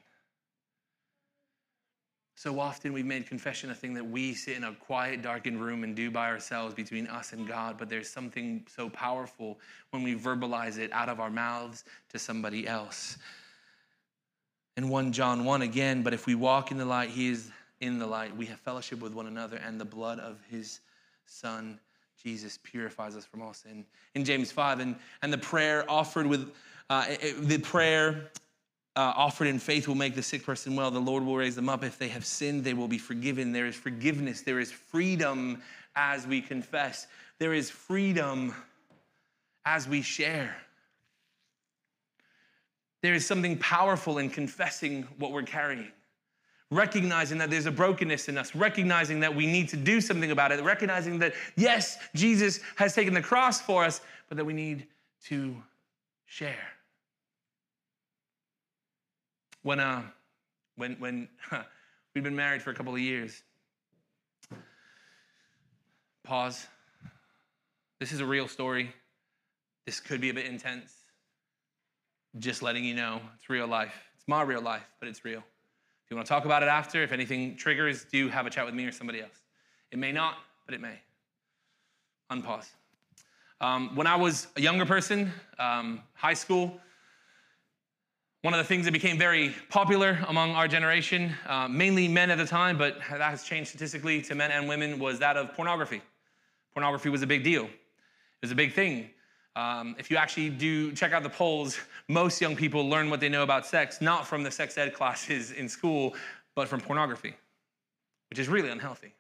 [2.36, 5.84] So often we've made confession a thing that we sit in a quiet, darkened room
[5.84, 9.60] and do by ourselves between us and God, but there's something so powerful
[9.92, 13.18] when we verbalize it out of our mouths to somebody else
[14.76, 17.52] in 1 John 1 again, but if we walk in the light, he is
[17.84, 18.36] in the light.
[18.36, 20.80] We have fellowship with one another, and the blood of his
[21.26, 21.80] son,
[22.22, 23.86] Jesus, purifies us from all sin.
[24.16, 26.52] In James 5, and, and the prayer offered with
[26.90, 27.06] uh,
[27.40, 28.30] the prayer
[28.96, 30.92] uh, offered in faith will make the sick person well.
[30.92, 31.84] The Lord will raise them up.
[31.84, 33.52] If they have sinned, they will be forgiven.
[33.52, 34.42] There is forgiveness.
[34.42, 35.62] There is freedom
[35.96, 37.08] as we confess.
[37.40, 38.54] There is freedom
[39.66, 40.56] as we share.
[43.02, 45.92] There is something powerful in confessing what we're carrying,
[46.74, 50.52] recognizing that there's a brokenness in us, recognizing that we need to do something about
[50.52, 54.88] it, recognizing that, yes, Jesus has taken the cross for us, but that we need
[55.26, 55.56] to
[56.26, 56.68] share.
[59.62, 60.04] When, uh,
[60.76, 61.64] when, when huh,
[62.16, 63.44] we've been married for a couple of years,
[66.24, 66.68] pause.
[68.00, 68.94] This is a real story.
[69.86, 70.94] This could be a bit intense.
[72.40, 73.94] Just letting you know, it's real life.
[74.16, 75.44] It's my real life, but it's real.
[76.06, 78.66] If you want to talk about it after, if anything triggers, do have a chat
[78.66, 79.42] with me or somebody else.
[79.92, 80.36] It may not,
[80.66, 81.00] but it may.
[82.32, 82.70] Unpause.
[83.62, 86.80] Um, when I was a younger person, um, high school,
[88.42, 92.38] one of the things that became very popular among our generation, uh, mainly men at
[92.38, 96.02] the time, but that has changed statistically to men and women, was that of pornography.
[96.74, 97.64] Pornography was a big deal.
[97.64, 97.72] It
[98.42, 99.12] was a big thing.
[99.56, 103.30] Um, if you actually do check out the polls, most young people learn what they
[103.30, 106.16] know about sex not from the sex ed classes in school,
[106.56, 107.36] but from pornography,
[108.30, 109.14] which is really unhealthy.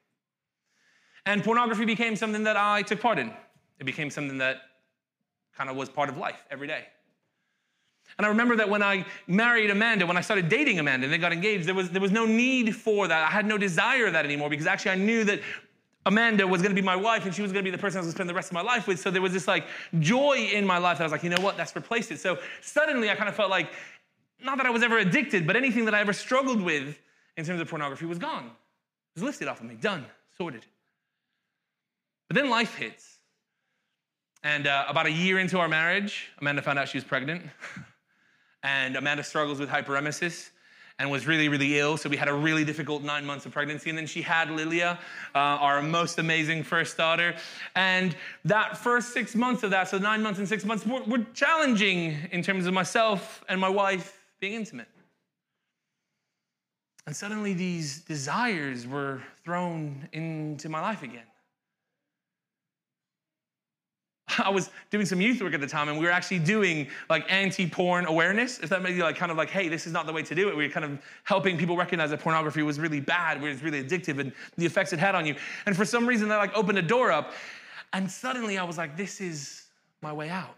[1.25, 3.31] And pornography became something that I took part in.
[3.79, 4.57] It became something that
[5.55, 6.85] kind of was part of life every day.
[8.17, 11.17] And I remember that when I married Amanda, when I started dating Amanda and they
[11.17, 13.23] got engaged, there was, there was no need for that.
[13.23, 15.41] I had no desire of that anymore because actually I knew that
[16.05, 17.97] Amanda was going to be my wife and she was going to be the person
[17.97, 18.99] I was going to spend the rest of my life with.
[18.99, 19.65] So there was this like
[19.99, 22.19] joy in my life that I was like, you know what, that's replaced it.
[22.19, 23.71] So suddenly I kind of felt like,
[24.43, 26.99] not that I was ever addicted, but anything that I ever struggled with
[27.37, 28.45] in terms of pornography was gone.
[28.45, 30.05] It was lifted off of me, done,
[30.37, 30.65] sorted.
[32.27, 33.19] But then life hits.
[34.43, 37.43] And uh, about a year into our marriage, Amanda found out she was pregnant.
[38.63, 40.49] and Amanda struggles with hyperemesis
[41.03, 41.97] and was really, really ill.
[41.97, 43.89] So we had a really difficult nine months of pregnancy.
[43.89, 44.97] And then she had Lilia,
[45.35, 47.35] uh, our most amazing first daughter.
[47.75, 51.25] And that first six months of that, so nine months and six months, were, were
[51.33, 54.87] challenging in terms of myself and my wife being intimate.
[57.05, 61.27] And suddenly these desires were thrown into my life again.
[64.43, 67.25] I was doing some youth work at the time, and we were actually doing like
[67.31, 68.59] anti-porn awareness.
[68.59, 70.35] If that made you like kind of like, hey, this is not the way to
[70.35, 70.55] do it.
[70.55, 73.83] We were kind of helping people recognize that pornography was really bad, it was really
[73.83, 75.35] addictive, and the effects it had on you.
[75.65, 77.33] And for some reason, that like opened a door up,
[77.93, 79.65] and suddenly I was like, this is
[80.01, 80.55] my way out.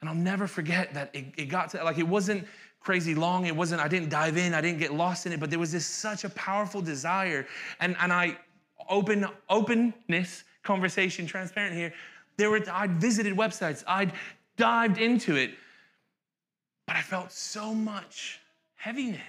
[0.00, 2.46] And I'll never forget that it, it got to like it wasn't
[2.80, 3.46] crazy long.
[3.46, 5.72] It wasn't, I didn't dive in, I didn't get lost in it, but there was
[5.72, 7.46] this such a powerful desire.
[7.80, 8.38] And, and I
[8.88, 11.92] open openness, conversation, transparent here.
[12.36, 14.12] There were I'd visited websites, I'd
[14.56, 15.52] dived into it,
[16.86, 18.40] but I felt so much
[18.76, 19.20] heaviness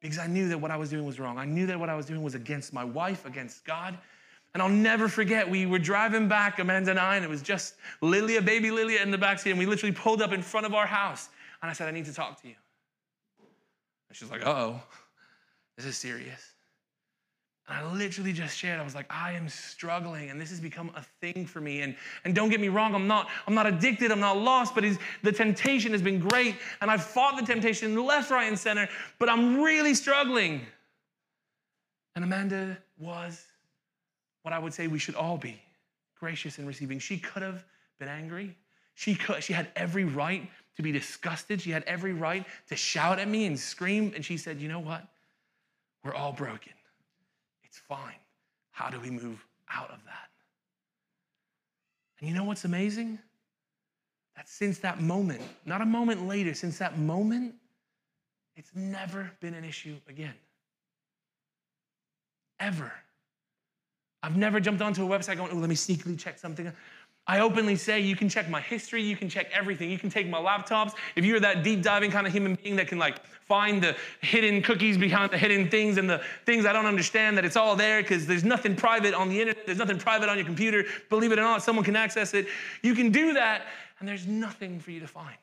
[0.00, 1.38] because I knew that what I was doing was wrong.
[1.38, 3.98] I knew that what I was doing was against my wife, against God.
[4.54, 7.74] And I'll never forget, we were driving back, Amanda and I, and it was just
[8.00, 10.86] Lilia, baby Lilia in the backseat, and we literally pulled up in front of our
[10.86, 11.28] house.
[11.60, 12.54] And I said, I need to talk to you.
[14.08, 14.80] And she's like, oh,
[15.76, 16.54] this is serious.
[17.68, 20.90] And I literally just shared, I was like, I am struggling, and this has become
[20.96, 21.82] a thing for me.
[21.82, 24.84] And, and don't get me wrong, I'm not, I'm not addicted, I'm not lost, but
[25.22, 26.56] the temptation has been great.
[26.80, 30.62] And I've fought the temptation left, right, and center, but I'm really struggling.
[32.14, 33.44] And Amanda was
[34.42, 35.60] what I would say we should all be
[36.18, 36.98] gracious in receiving.
[36.98, 37.64] She could have
[37.98, 38.56] been angry.
[38.94, 41.60] She, could, she had every right to be disgusted.
[41.60, 44.12] She had every right to shout at me and scream.
[44.14, 45.06] And she said, You know what?
[46.02, 46.72] We're all broken.
[47.78, 48.18] It's fine.
[48.72, 50.30] How do we move out of that?
[52.18, 53.20] And you know what's amazing?
[54.34, 57.54] That since that moment, not a moment later, since that moment,
[58.56, 60.34] it's never been an issue again.
[62.58, 62.92] Ever.
[64.24, 66.72] I've never jumped onto a website going, oh, let me sneakily check something.
[67.30, 69.90] I openly say you can check my history, you can check everything.
[69.90, 70.94] You can take my laptops.
[71.14, 74.62] If you're that deep diving kind of human being that can like find the hidden
[74.62, 78.00] cookies behind the hidden things and the things I don't understand, that it's all there
[78.00, 80.86] because there's nothing private on the internet, there's nothing private on your computer.
[81.10, 82.46] Believe it or not, someone can access it.
[82.82, 83.66] You can do that,
[84.00, 85.36] and there's nothing for you to find.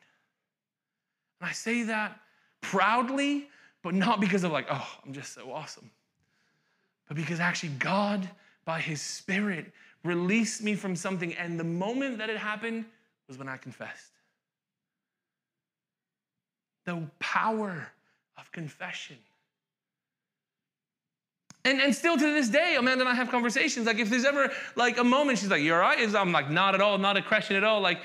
[1.39, 2.19] And I say that
[2.61, 3.47] proudly,
[3.83, 5.91] but not because of like, oh, I'm just so awesome,
[7.07, 8.27] but because actually God
[8.65, 9.71] by his spirit
[10.05, 11.33] released me from something.
[11.35, 12.85] And the moment that it happened
[13.27, 14.11] was when I confessed.
[16.85, 17.87] The power
[18.37, 19.17] of confession.
[21.63, 23.87] And, and still to this day, Amanda and I have conversations.
[23.87, 25.97] Like, if there's ever like a moment, she's like, You all right?
[26.15, 27.81] I'm like, Not at all, not a question at all.
[27.81, 27.99] Like,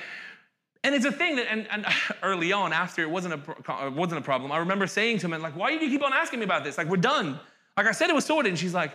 [0.82, 1.84] and it's a thing that, and, and
[2.22, 5.54] early on, after it wasn't a, wasn't a problem, I remember saying to him, like,
[5.56, 6.78] why do you keep on asking me about this?
[6.78, 7.38] Like, we're done.
[7.76, 8.50] Like I said, it was sorted.
[8.50, 8.92] And she's like,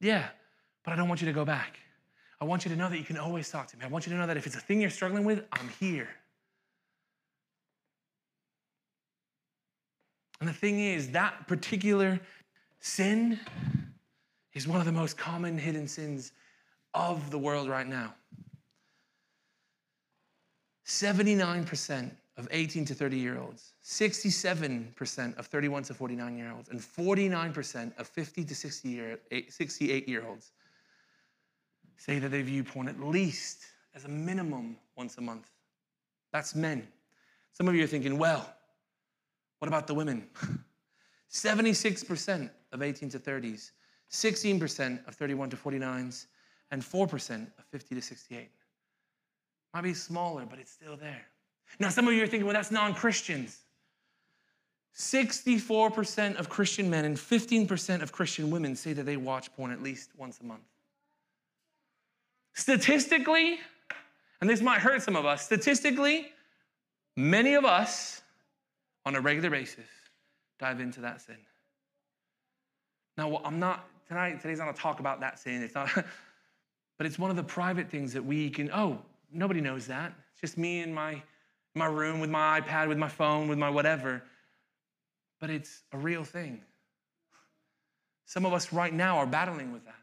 [0.00, 0.28] yeah,
[0.84, 1.78] but I don't want you to go back.
[2.42, 3.84] I want you to know that you can always talk to me.
[3.84, 6.08] I want you to know that if it's a thing you're struggling with, I'm here.
[10.40, 12.18] And the thing is, that particular
[12.80, 13.38] sin
[14.54, 16.32] is one of the most common hidden sins
[16.94, 18.12] of the world right now.
[20.84, 26.80] 79% of 18 to 30 year olds, 67% of 31 to 49 year olds, and
[26.80, 30.50] 49% of 50 to 60 year, 68 year olds
[32.04, 35.48] say that they view porn at least as a minimum once a month.
[36.32, 36.88] That's men.
[37.52, 38.52] Some of you are thinking, well,
[39.60, 40.26] what about the women?
[41.30, 43.70] 76% of 18 to 30s,
[44.10, 46.26] 16% of 31 to 49s,
[46.72, 48.48] and 4% of 50 to 68.
[49.72, 51.22] Might be smaller, but it's still there.
[51.78, 53.60] Now, some of you are thinking, well, that's non Christians.
[54.96, 59.80] 64% of Christian men and 15% of Christian women say that they watch porn at
[59.80, 60.64] least once a month.
[62.54, 63.58] Statistically,
[64.40, 66.32] and this might hurt some of us, statistically,
[67.16, 68.22] many of us
[69.04, 69.86] on a regular basis
[70.58, 71.36] dive into that sin.
[73.16, 75.62] Now, I'm not, tonight, today's not a talk about that sin.
[75.62, 75.90] It's not,
[76.98, 78.98] but it's one of the private things that we can, oh,
[79.32, 80.12] nobody knows that.
[80.32, 81.22] It's just me in my,
[81.74, 84.22] my room with my iPad, with my phone, with my whatever.
[85.40, 86.60] But it's a real thing.
[88.26, 90.01] Some of us right now are battling with that.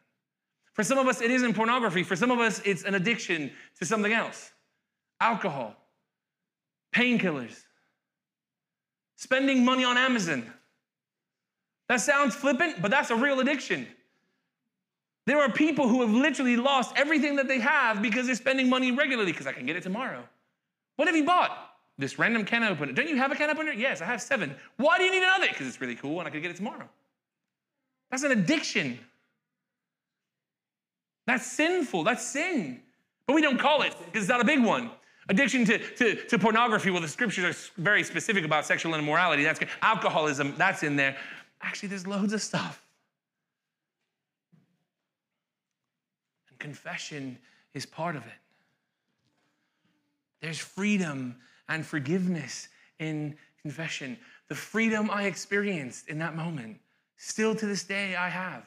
[0.79, 2.03] For some of us, it isn't pornography.
[2.03, 4.53] For some of us, it's an addiction to something else
[5.19, 5.75] alcohol,
[6.95, 7.65] painkillers,
[9.17, 10.49] spending money on Amazon.
[11.89, 13.87] That sounds flippant, but that's a real addiction.
[15.25, 18.93] There are people who have literally lost everything that they have because they're spending money
[18.93, 20.23] regularly because I can get it tomorrow.
[20.95, 21.57] What have you bought?
[21.97, 22.93] This random can opener.
[22.93, 23.73] Don't you have a can opener?
[23.73, 24.55] Yes, I have seven.
[24.77, 25.49] Why do you need another?
[25.49, 26.87] Because it's really cool and I could get it tomorrow.
[28.11, 28.97] That's an addiction.
[31.29, 32.05] That's sinful.
[32.05, 32.81] That's sin.
[33.27, 34.89] But we don't call it because it's not a big one.
[35.29, 39.43] Addiction to, to, to pornography, well, the scriptures are very specific about sexual immorality.
[39.43, 41.15] That's alcoholism, that's in there.
[41.61, 42.83] Actually, there's loads of stuff.
[46.49, 47.37] And confession
[47.75, 48.39] is part of it.
[50.41, 51.35] There's freedom
[51.67, 54.17] and forgiveness in confession.
[54.47, 56.79] The freedom I experienced in that moment,
[57.17, 58.65] still to this day, I have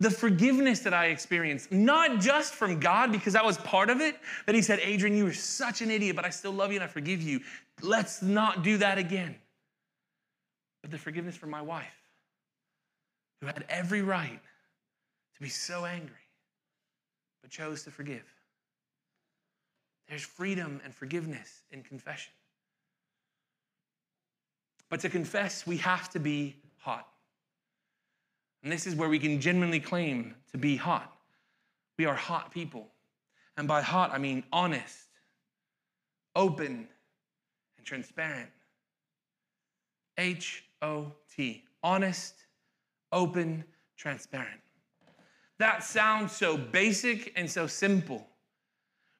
[0.00, 4.16] the forgiveness that I experienced, not just from God, because that was part of it,
[4.46, 6.84] that He said, Adrian, you were such an idiot, but I still love you and
[6.84, 7.40] I forgive you.
[7.82, 9.36] Let's not do that again.
[10.82, 11.94] but the forgiveness from my wife,
[13.40, 14.40] who had every right
[15.34, 16.14] to be so angry,
[17.42, 18.24] but chose to forgive.
[20.08, 22.32] There's freedom and forgiveness in confession.
[24.88, 27.06] But to confess, we have to be hot.
[28.62, 31.16] And this is where we can genuinely claim to be hot.
[31.98, 32.88] We are hot people.
[33.56, 35.08] And by hot, I mean honest,
[36.36, 36.88] open,
[37.76, 38.50] and transparent.
[40.18, 41.64] H O T.
[41.82, 42.34] Honest,
[43.12, 43.64] open,
[43.96, 44.60] transparent.
[45.58, 48.26] That sounds so basic and so simple.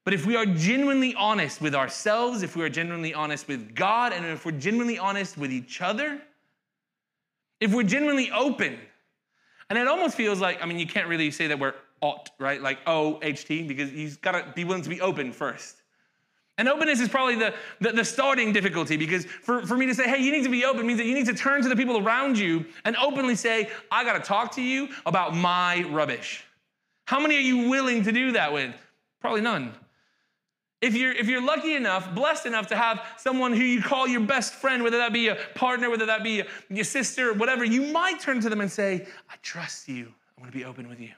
[0.04, 4.12] But if we are genuinely honest with ourselves, if we are genuinely honest with God,
[4.12, 6.20] and if we're genuinely honest with each other,
[7.60, 8.78] if we're genuinely open,
[9.70, 12.60] and it almost feels like, I mean, you can't really say that we're ought, right?
[12.60, 15.76] Like O H T, because you've got to be willing to be open first.
[16.58, 20.06] And openness is probably the, the, the, starting difficulty because for, for me to say,
[20.06, 21.96] hey, you need to be open means that you need to turn to the people
[21.96, 26.44] around you and openly say, I got to talk to you about my rubbish.
[27.06, 28.74] How many are you willing to do that with?
[29.22, 29.72] Probably none.
[30.80, 34.22] If you're, if you're lucky enough, blessed enough to have someone who you call your
[34.22, 37.64] best friend, whether that be a partner, whether that be a, your sister, or whatever,
[37.64, 40.12] you might turn to them and say, I trust you.
[40.38, 41.10] I want to be open with you.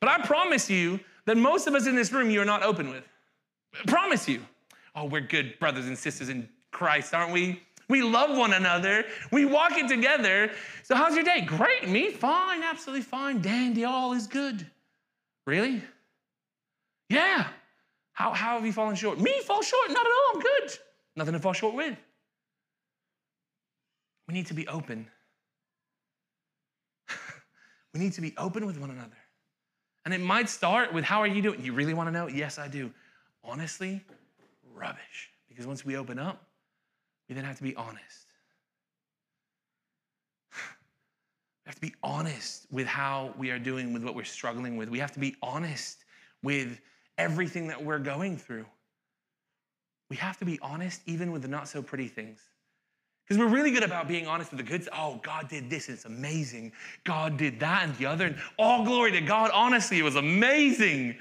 [0.00, 2.88] But I promise you that most of us in this room, you are not open
[2.88, 3.04] with.
[3.74, 4.40] I promise you.
[4.94, 7.62] Oh, we're good brothers and sisters in Christ, aren't we?
[7.88, 9.04] We love one another.
[9.30, 10.52] We walk it together.
[10.84, 11.42] So, how's your day?
[11.42, 11.88] Great.
[11.88, 12.10] Me?
[12.10, 12.62] Fine.
[12.62, 13.42] Absolutely fine.
[13.42, 13.84] Dandy.
[13.84, 14.66] All is good.
[15.46, 15.82] Really?
[17.08, 17.48] Yeah.
[18.20, 19.18] How, how have you fallen short?
[19.18, 19.88] Me fall short?
[19.88, 20.34] Not at all.
[20.34, 20.78] I'm good.
[21.16, 21.96] Nothing to fall short with.
[24.28, 25.06] We need to be open.
[27.94, 29.16] we need to be open with one another.
[30.04, 31.64] And it might start with, How are you doing?
[31.64, 32.26] You really want to know?
[32.26, 32.90] Yes, I do
[33.42, 34.04] honestly,
[34.74, 35.30] rubbish.
[35.48, 36.44] Because once we open up,
[37.26, 38.26] we then have to be honest.
[40.52, 44.90] We have to be honest with how we are doing with what we're struggling with.
[44.90, 46.04] We have to be honest
[46.42, 46.80] with
[47.20, 48.66] everything that we're going through.
[50.08, 52.40] We have to be honest even with the not so pretty things.
[53.24, 54.88] Because we're really good about being honest with the good.
[54.92, 56.72] Oh, God did this, and it's amazing.
[57.04, 58.26] God did that and the other.
[58.26, 59.52] And all glory to God.
[59.54, 61.16] Honestly, it was amazing.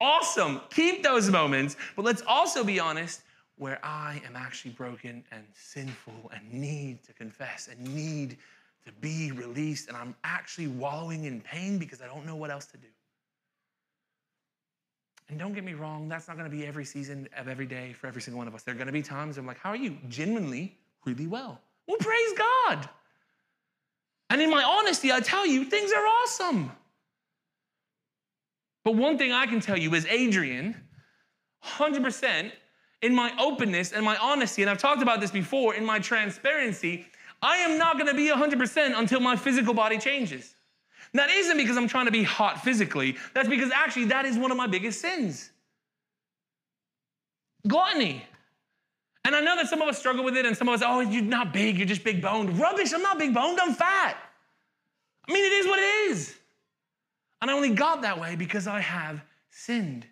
[0.00, 0.60] Awesome.
[0.70, 1.76] Keep those moments.
[1.96, 3.22] But let's also be honest
[3.56, 8.36] where I am actually broken and sinful and need to confess and need
[8.84, 9.88] to be released.
[9.88, 12.86] And I'm actually wallowing in pain because I don't know what else to do.
[15.28, 17.92] And don't get me wrong, that's not going to be every season of every day
[17.92, 18.62] for every single one of us.
[18.62, 19.96] There are going to be times I'm like, how are you?
[20.08, 21.60] Genuinely, really well.
[21.86, 22.88] Well, praise God.
[24.30, 26.72] And in my honesty, I tell you, things are awesome.
[28.84, 30.76] But one thing I can tell you is Adrian,
[31.64, 32.52] 100%
[33.02, 37.06] in my openness and my honesty, and I've talked about this before, in my transparency,
[37.42, 40.55] I am not gonna be 100% until my physical body changes.
[41.16, 44.50] That isn't because I'm trying to be hot physically, that's because actually that is one
[44.50, 45.50] of my biggest sins.
[47.66, 48.24] Gluttony.
[49.24, 51.00] And I know that some of us struggle with it, and some of us, oh,
[51.00, 52.58] you're not big, you're just big boned.
[52.58, 54.16] Rubbish, I'm not big boned, I'm fat.
[55.28, 56.34] I mean, it is what it is.
[57.42, 60.06] And I only got that way because I have sinned.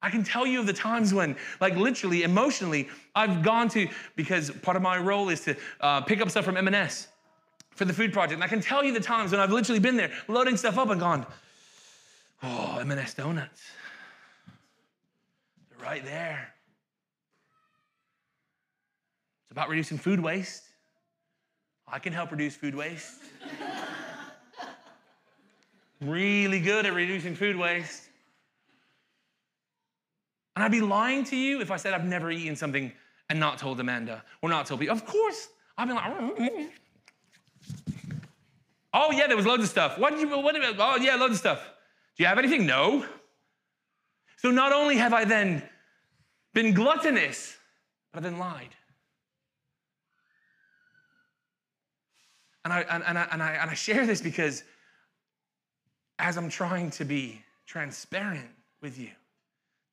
[0.00, 4.50] I can tell you of the times when, like literally, emotionally, I've gone to, because
[4.50, 7.08] part of my role is to uh, pick up stuff from M&S
[7.76, 8.34] for the food project.
[8.34, 10.90] And I can tell you the times when I've literally been there loading stuff up
[10.90, 11.26] and gone,
[12.42, 13.62] oh, M&S donuts.
[15.70, 16.52] They're right there.
[19.44, 20.64] It's about reducing food waste.
[21.86, 23.20] I can help reduce food waste
[26.00, 28.02] really good at reducing food waste.
[30.56, 32.90] And I'd be lying to you if I said I've never eaten something
[33.28, 34.96] and not told Amanda or not told people.
[34.96, 36.70] Of course, I've been like.
[38.92, 39.98] Oh yeah, there was loads of stuff.
[39.98, 40.28] What did you?
[40.38, 40.74] What about?
[40.78, 41.62] Oh yeah, loads of stuff.
[42.16, 42.66] Do you have anything?
[42.66, 43.04] No.
[44.38, 45.62] So not only have I then
[46.54, 47.56] been gluttonous,
[48.12, 48.74] but I've then lied.
[52.64, 54.64] And I, and, and, I, and, I, and I share this because
[56.18, 58.48] as I'm trying to be transparent
[58.80, 59.10] with you.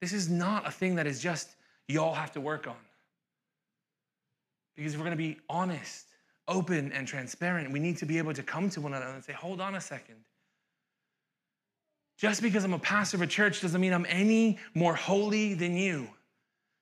[0.02, 1.50] This is not a thing that is just
[1.88, 2.76] y'all have to work on.
[4.76, 6.08] Because if we're going to be honest,
[6.48, 9.34] open, and transparent, we need to be able to come to one another and say,
[9.34, 10.18] hold on a second.
[12.18, 15.76] Just because I'm a pastor of a church doesn't mean I'm any more holy than
[15.76, 16.08] you.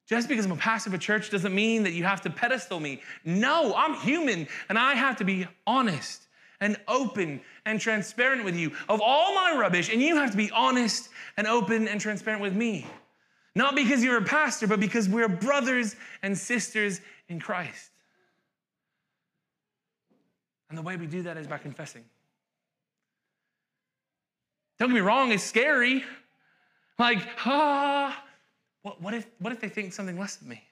[0.07, 2.79] Just because I'm a pastor of a church doesn't mean that you have to pedestal
[2.79, 3.01] me.
[3.23, 6.27] No, I'm human and I have to be honest
[6.59, 10.51] and open and transparent with you of all my rubbish, and you have to be
[10.51, 12.85] honest and open and transparent with me.
[13.55, 17.90] Not because you're a pastor, but because we're brothers and sisters in Christ.
[20.71, 22.05] And the way we do that is by confessing.
[24.79, 26.01] Don't get me wrong, it's scary.
[26.97, 28.23] Like, ah,
[28.81, 30.63] what, what, if, what if they think something less of me?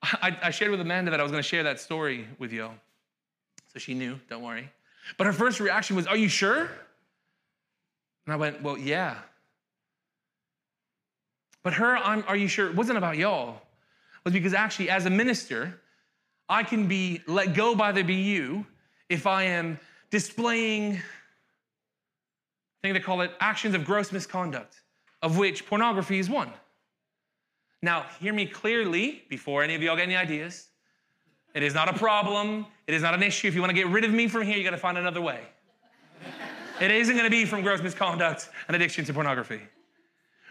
[0.00, 2.70] I, I shared with Amanda that I was going to share that story with you.
[3.72, 4.70] So she knew, don't worry.
[5.18, 6.70] But her first reaction was, Are you sure?
[8.26, 9.16] And I went, Well, yeah.
[11.64, 12.68] But her, I'm, Are you sure?
[12.68, 13.54] It wasn't about y'all.
[13.54, 15.80] It was because actually, as a minister,
[16.52, 18.66] I can be let go by the BU
[19.08, 19.80] if I am
[20.10, 21.00] displaying, I
[22.82, 24.82] think they call it actions of gross misconduct,
[25.22, 26.50] of which pornography is one.
[27.80, 30.68] Now, hear me clearly before any of y'all get any ideas.
[31.54, 32.66] It is not a problem.
[32.86, 33.48] It is not an issue.
[33.48, 35.22] If you want to get rid of me from here, you got to find another
[35.22, 35.40] way.
[36.82, 39.62] it isn't going to be from gross misconduct and addiction to pornography.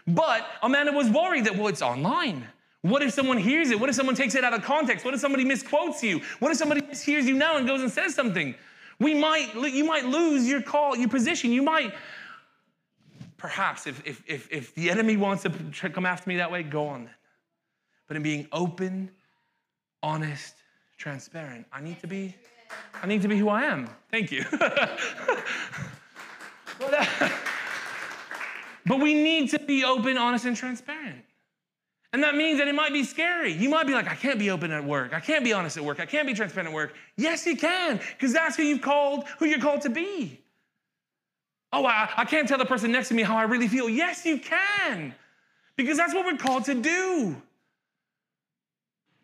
[0.08, 2.48] But Amanda was worried that, well, it's online.
[2.82, 3.78] What if someone hears it?
[3.78, 5.04] What if someone takes it out of context?
[5.04, 6.20] What if somebody misquotes you?
[6.40, 8.56] What if somebody mishears you now and goes and says something?
[8.98, 11.52] We might, you might lose your call, your position.
[11.52, 11.94] You might,
[13.36, 15.50] perhaps, if, if, if, if the enemy wants to
[15.90, 17.14] come after me that way, go on then.
[18.08, 19.10] But in being open,
[20.02, 20.56] honest,
[20.98, 22.34] transparent, I need to be,
[23.00, 23.88] I need to be who I am.
[24.10, 24.44] Thank you.
[24.50, 25.08] but,
[28.86, 31.24] but we need to be open, honest, and transparent.
[32.12, 33.52] And that means that it might be scary.
[33.52, 35.14] You might be like, I can't be open at work.
[35.14, 35.98] I can't be honest at work.
[35.98, 36.94] I can't be transparent at work.
[37.16, 40.38] Yes, you can, because that's who you've called, who you're called to be.
[41.72, 43.88] Oh, I, I can't tell the person next to me how I really feel.
[43.88, 45.14] Yes, you can,
[45.76, 47.34] because that's what we're called to do.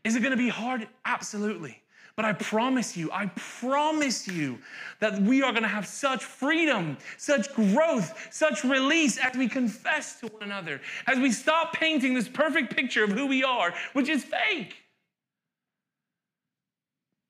[0.05, 0.89] Is it going to be hard?
[1.05, 1.83] Absolutely.
[2.19, 3.27] But I promise you, I
[3.61, 4.59] promise you
[4.99, 10.19] that we are going to have such freedom, such growth, such release as we confess
[10.19, 14.09] to one another, as we stop painting this perfect picture of who we are, which
[14.09, 14.79] is fake.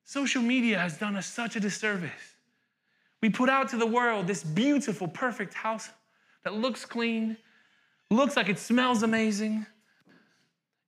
[0.06, 2.36] Social media has done us such a disservice.
[3.20, 5.90] We put out to the world this beautiful, perfect house
[6.44, 7.36] that looks clean,
[8.10, 9.66] looks like it smells amazing,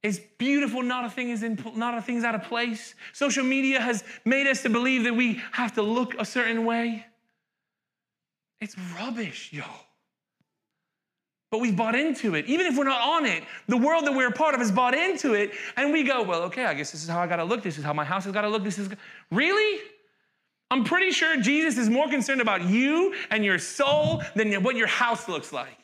[0.03, 0.83] it's beautiful.
[0.83, 2.95] Not a thing is in, not a thing's out of place.
[3.13, 7.07] Social media has made us to believe that we have to look a certain way.
[8.61, 9.67] It's rubbish, y'all.
[11.51, 12.47] But we've bought into it.
[12.47, 14.95] Even if we're not on it, the world that we're a part of has bought
[14.95, 17.63] into it, and we go, well, okay, I guess this is how I gotta look.
[17.63, 18.63] This is how my house has gotta look.
[18.63, 18.89] This is
[19.31, 19.81] really?
[20.71, 24.87] I'm pretty sure Jesus is more concerned about you and your soul than what your
[24.87, 25.80] house looks like.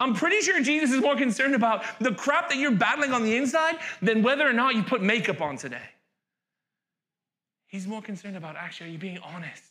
[0.00, 3.36] I'm pretty sure Jesus is more concerned about the crap that you're battling on the
[3.36, 5.90] inside than whether or not you put makeup on today.
[7.66, 9.62] He's more concerned about actually, are you being honest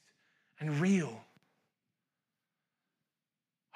[0.60, 1.20] and real?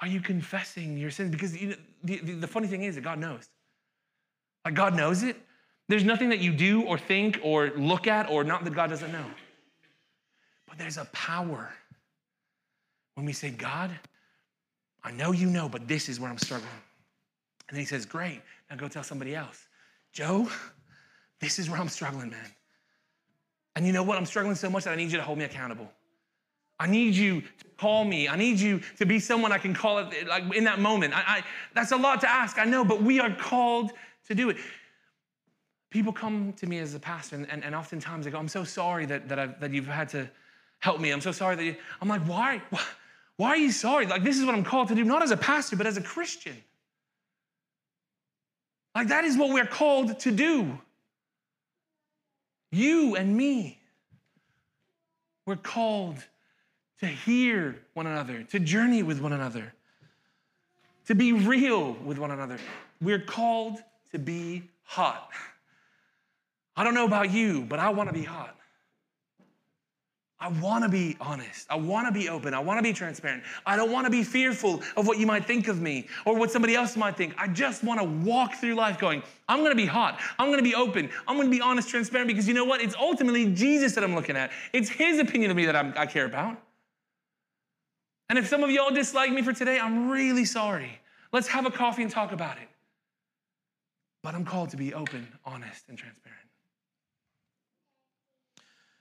[0.00, 1.30] Are you confessing your sins?
[1.30, 3.48] Because you know, the, the, the funny thing is that God knows.
[4.64, 5.36] Like, God knows it.
[5.88, 9.12] There's nothing that you do or think or look at or not that God doesn't
[9.12, 9.26] know.
[10.66, 11.70] But there's a power
[13.14, 13.90] when we say, God,
[15.04, 16.70] I know you know, but this is where I'm struggling.
[17.68, 18.40] And then he says, Great,
[18.70, 19.68] now go tell somebody else.
[20.12, 20.48] Joe,
[21.40, 22.50] this is where I'm struggling, man.
[23.76, 24.16] And you know what?
[24.16, 25.90] I'm struggling so much that I need you to hold me accountable.
[26.78, 27.46] I need you to
[27.78, 28.28] call me.
[28.28, 31.14] I need you to be someone I can call it like in that moment.
[31.14, 31.44] I, I,
[31.74, 33.92] that's a lot to ask, I know, but we are called
[34.28, 34.56] to do it.
[35.90, 38.64] People come to me as a pastor, and, and, and oftentimes they go, I'm so
[38.64, 40.28] sorry that, that, I've, that you've had to
[40.80, 41.10] help me.
[41.10, 42.60] I'm so sorry that you, I'm like, why?
[42.70, 42.82] why?
[43.36, 44.06] Why are you sorry?
[44.06, 46.02] Like, this is what I'm called to do, not as a pastor, but as a
[46.02, 46.56] Christian.
[48.94, 50.78] Like, that is what we're called to do.
[52.70, 53.80] You and me.
[55.46, 56.16] We're called
[57.00, 59.74] to hear one another, to journey with one another,
[61.06, 62.58] to be real with one another.
[63.00, 63.78] We're called
[64.12, 65.30] to be hot.
[66.76, 68.56] I don't know about you, but I want to be hot.
[70.40, 71.66] I want to be honest.
[71.70, 72.54] I want to be open.
[72.54, 73.44] I want to be transparent.
[73.64, 76.50] I don't want to be fearful of what you might think of me or what
[76.50, 77.34] somebody else might think.
[77.38, 80.20] I just want to walk through life going, I'm going to be hot.
[80.38, 81.08] I'm going to be open.
[81.28, 82.80] I'm going to be honest, transparent because you know what?
[82.82, 84.50] It's ultimately Jesus that I'm looking at.
[84.72, 86.60] It's his opinion of me that I'm, i care about.
[88.28, 91.00] And if some of y'all dislike me for today, I'm really sorry.
[91.32, 92.68] Let's have a coffee and talk about it.
[94.22, 96.40] But I'm called to be open, honest, and transparent.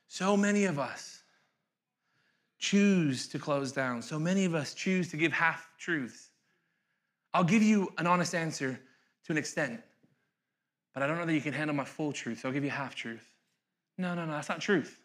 [0.07, 1.22] So many of us
[2.63, 4.01] choose to close down.
[4.01, 6.29] So many of us choose to give half truths.
[7.33, 8.79] I'll give you an honest answer
[9.25, 9.81] to an extent,
[10.93, 12.69] but I don't know that you can handle my full truth, so I'll give you
[12.69, 13.27] half truth.
[13.97, 14.97] No, no, no, that's not truth.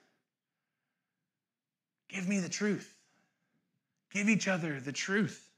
[2.09, 2.95] Give me the truth.
[4.13, 5.51] Give each other the truth.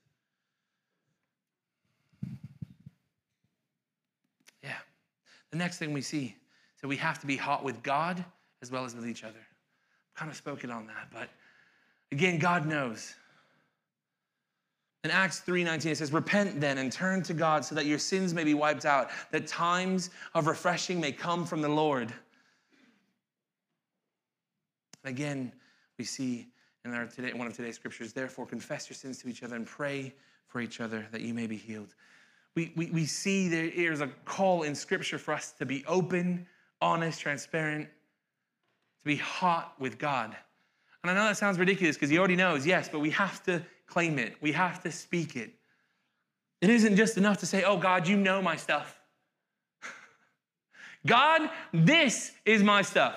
[4.64, 4.72] Yeah.
[5.50, 6.34] The next thing we see,
[6.80, 8.24] so we have to be hot with God
[8.62, 9.34] as well as with each other.
[9.36, 11.28] I've kind of spoken on that, but
[12.12, 13.14] again, God knows.
[15.02, 18.34] In Acts 3:19 it says, "Repent then and turn to God so that your sins
[18.34, 22.12] may be wiped out, that times of refreshing may come from the Lord."
[25.02, 25.52] And again,
[25.96, 26.52] we see
[26.84, 29.66] in our today, one of today's scriptures, therefore confess your sins to each other and
[29.66, 30.14] pray
[30.46, 31.94] for each other that you may be healed.
[32.54, 36.46] We, we, we see there is a call in scripture for us to be open,
[36.80, 37.88] honest, transparent,
[38.98, 40.36] to be hot with God.
[41.02, 43.62] And I know that sounds ridiculous because he already knows, yes, but we have to
[43.86, 44.34] claim it.
[44.40, 45.54] We have to speak it.
[46.60, 49.00] It isn't just enough to say, oh, God, you know my stuff.
[51.06, 53.16] God, this is my stuff.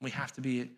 [0.00, 0.68] We have to be it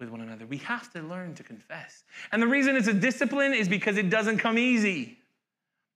[0.00, 0.46] with one another.
[0.46, 2.04] We have to learn to confess.
[2.32, 5.18] And the reason it's a discipline is because it doesn't come easy.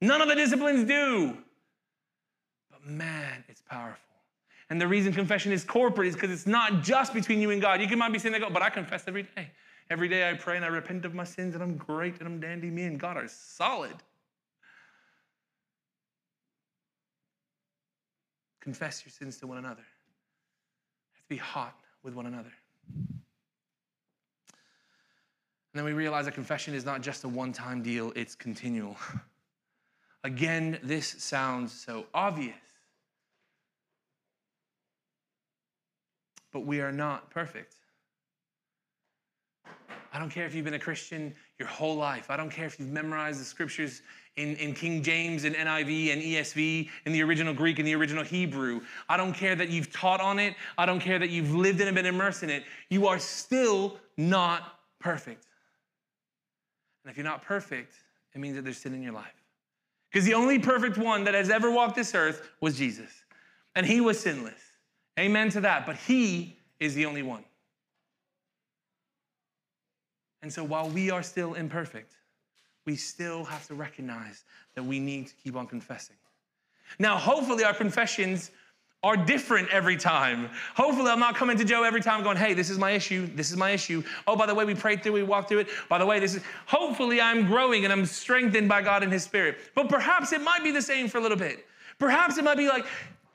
[0.01, 1.37] None of the disciplines do.
[2.71, 4.08] But man, it's powerful.
[4.71, 7.81] And the reason confession is corporate is because it's not just between you and God.
[7.81, 9.51] You can might be saying, but I confess every day.
[9.91, 12.41] Every day I pray and I repent of my sins and I'm great and I'm
[12.41, 12.71] dandy.
[12.71, 13.95] Me and God are solid.
[18.61, 19.81] Confess your sins to one another.
[21.15, 22.53] have to be hot with one another.
[25.73, 28.97] And then we realize that confession is not just a one time deal, it's continual.
[30.25, 32.57] Again, this sounds so obvious.
[36.53, 37.75] But we are not perfect.
[40.13, 42.31] I don't care if you've been a Christian your whole life.
[42.31, 44.03] I don't care if you've memorized the scriptures
[44.37, 48.25] in, in King James and NIV and ESV, in the original Greek and the original
[48.25, 48.81] Hebrew.
[49.09, 50.55] I don't care that you've taught on it.
[50.79, 52.65] I don't care that you've lived in and been immersed in it.
[52.89, 55.47] You are still not perfect.
[57.05, 57.93] And if you're not perfect,
[58.35, 59.35] it means that there's sin in your life.
[60.11, 63.11] Because the only perfect one that has ever walked this earth was Jesus.
[63.75, 64.61] And he was sinless.
[65.19, 65.85] Amen to that.
[65.87, 67.45] But he is the only one.
[70.43, 72.15] And so while we are still imperfect,
[72.87, 74.45] we still have to recognize
[74.75, 76.17] that we need to keep on confessing.
[76.99, 78.51] Now, hopefully, our confessions
[79.03, 80.49] are different every time.
[80.75, 83.51] Hopefully, I'm not coming to Joe every time going, hey, this is my issue, this
[83.51, 84.03] is my issue.
[84.27, 85.69] Oh, by the way, we prayed through, we walked through it.
[85.89, 89.23] By the way, this is, hopefully, I'm growing and I'm strengthened by God and His
[89.23, 89.59] Spirit.
[89.75, 91.67] But perhaps it might be the same for a little bit.
[91.99, 92.87] Perhaps it might be like,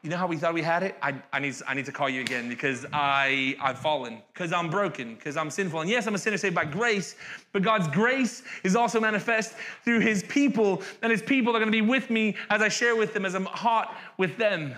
[0.04, 0.98] you know how we thought we had it?
[1.02, 4.70] I, I, need, I need to call you again because I, I've fallen, because I'm
[4.70, 5.80] broken, because I'm sinful.
[5.80, 7.16] And yes, I'm a sinner saved by grace,
[7.54, 9.54] but God's grace is also manifest
[9.86, 12.98] through His people, and His people are going to be with me as I share
[12.98, 14.76] with them, as I'm hot with them.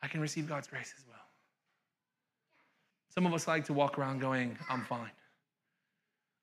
[0.00, 1.16] I can receive God's grace as well.
[3.12, 5.10] Some of us like to walk around going, I'm fine.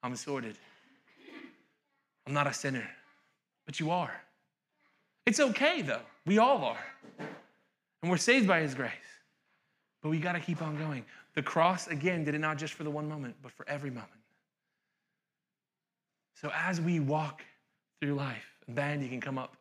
[0.03, 0.57] I'm sorted.
[2.27, 2.85] I'm not a sinner.
[3.65, 4.11] But you are.
[5.25, 6.01] It's okay, though.
[6.25, 6.85] We all are.
[8.05, 8.91] And we're saved by His grace.
[10.03, 11.03] But we got to keep on going.
[11.33, 14.11] The cross, again, did it not just for the one moment, but for every moment.
[16.39, 17.41] So as we walk
[17.99, 19.57] through life, and band, you can come up.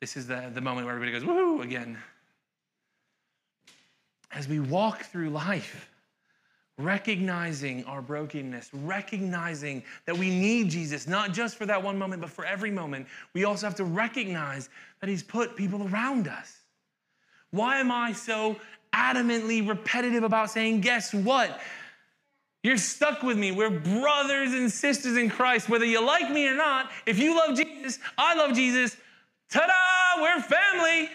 [0.00, 1.98] This is the, the moment where everybody goes, woohoo, again
[4.30, 5.90] as we walk through life,
[6.76, 12.30] recognizing our brokenness, recognizing that we need Jesus, not just for that one moment, but
[12.30, 14.68] for every moment, we also have to recognize
[15.00, 16.57] that He's put people around us.
[17.50, 18.56] Why am I so
[18.92, 21.60] adamantly repetitive about saying, guess what?
[22.62, 23.52] You're stuck with me.
[23.52, 25.68] We're brothers and sisters in Christ.
[25.68, 28.96] Whether you like me or not, if you love Jesus, I love Jesus,
[29.48, 31.08] ta da, we're family.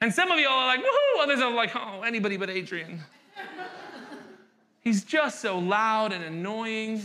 [0.00, 1.22] And some of y'all are like, woohoo!
[1.22, 3.00] Others are like, oh, anybody but Adrian.
[4.80, 7.02] He's just so loud and annoying.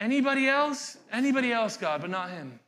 [0.00, 0.98] Anybody else?
[1.10, 2.58] Anybody else, God, but not him.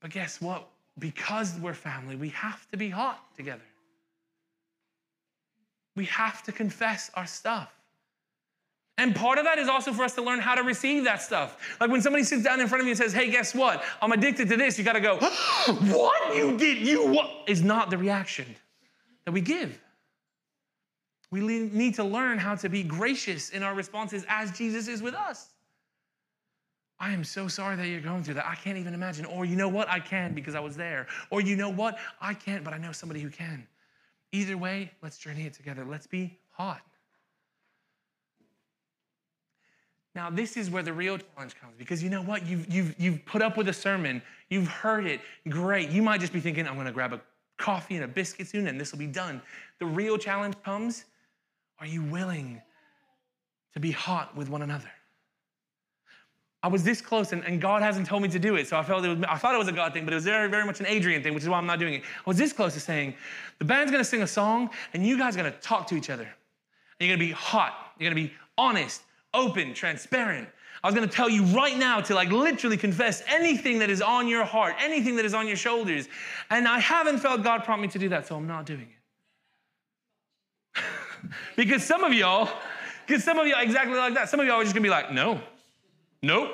[0.00, 0.68] But guess what?
[0.98, 3.62] Because we're family, we have to be hot together.
[5.96, 7.72] We have to confess our stuff.
[9.00, 11.56] And part of that is also for us to learn how to receive that stuff.
[11.80, 13.82] Like when somebody sits down in front of you and says, Hey, guess what?
[14.02, 14.78] I'm addicted to this.
[14.78, 15.16] You got to go,
[15.96, 16.36] What?
[16.36, 16.86] You did?
[16.86, 17.30] You what?
[17.46, 18.44] Is not the reaction
[19.24, 19.80] that we give.
[21.30, 25.14] We need to learn how to be gracious in our responses as Jesus is with
[25.14, 25.48] us.
[27.00, 28.46] I am so sorry that you're going through that.
[28.46, 29.24] I can't even imagine.
[29.24, 29.88] Or you know what?
[29.88, 31.06] I can because I was there.
[31.30, 31.98] Or you know what?
[32.20, 33.66] I can't, but I know somebody who can.
[34.32, 35.84] Either way, let's journey it together.
[35.84, 36.82] Let's be hot.
[40.14, 42.44] Now, this is where the real challenge comes because you know what?
[42.44, 44.20] You've, you've, you've put up with a sermon,
[44.50, 45.88] you've heard it, great.
[45.88, 47.20] You might just be thinking, I'm gonna grab a
[47.56, 49.40] coffee and a biscuit soon and this will be done.
[49.78, 51.04] The real challenge comes
[51.78, 52.60] are you willing
[53.72, 54.90] to be hot with one another?
[56.62, 58.68] I was this close and, and God hasn't told me to do it.
[58.68, 60.24] So I felt it was, I thought it was a God thing, but it was
[60.24, 62.02] very, very much an Adrian thing, which is why I'm not doing it.
[62.02, 63.14] I was this close to saying,
[63.58, 66.24] the band's gonna sing a song and you guys are gonna talk to each other.
[66.24, 67.92] And you're gonna be hot.
[67.98, 69.02] You're gonna be honest,
[69.32, 70.48] open, transparent.
[70.84, 74.28] I was gonna tell you right now to like literally confess anything that is on
[74.28, 76.08] your heart, anything that is on your shoulders.
[76.50, 78.88] And I haven't felt God prompt me to do that, so I'm not doing
[80.76, 80.82] it.
[81.56, 82.50] because some of y'all,
[83.06, 84.28] because some of y'all exactly like that.
[84.28, 85.40] Some of y'all are just gonna be like, no,
[86.22, 86.50] Nope.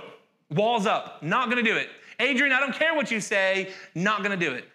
[0.50, 1.22] Walls up.
[1.22, 1.88] Not going to do it.
[2.20, 3.72] Adrian, I don't care what you say.
[3.94, 4.68] Not going to do it.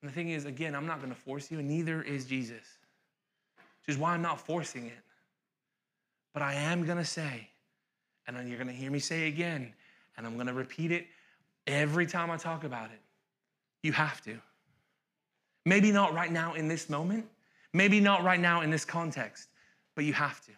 [0.00, 2.64] And the thing is, again, I'm not going to force you, and neither is Jesus.
[3.80, 4.92] Which is why I'm not forcing it.
[6.32, 7.48] But I am going to say,
[8.26, 9.72] and then you're going to hear me say again,
[10.16, 11.06] and I'm going to repeat it
[11.66, 13.00] every time I talk about it.
[13.82, 14.36] You have to.
[15.64, 17.26] Maybe not right now in this moment,
[17.72, 19.48] maybe not right now in this context,
[19.94, 20.52] but you have to.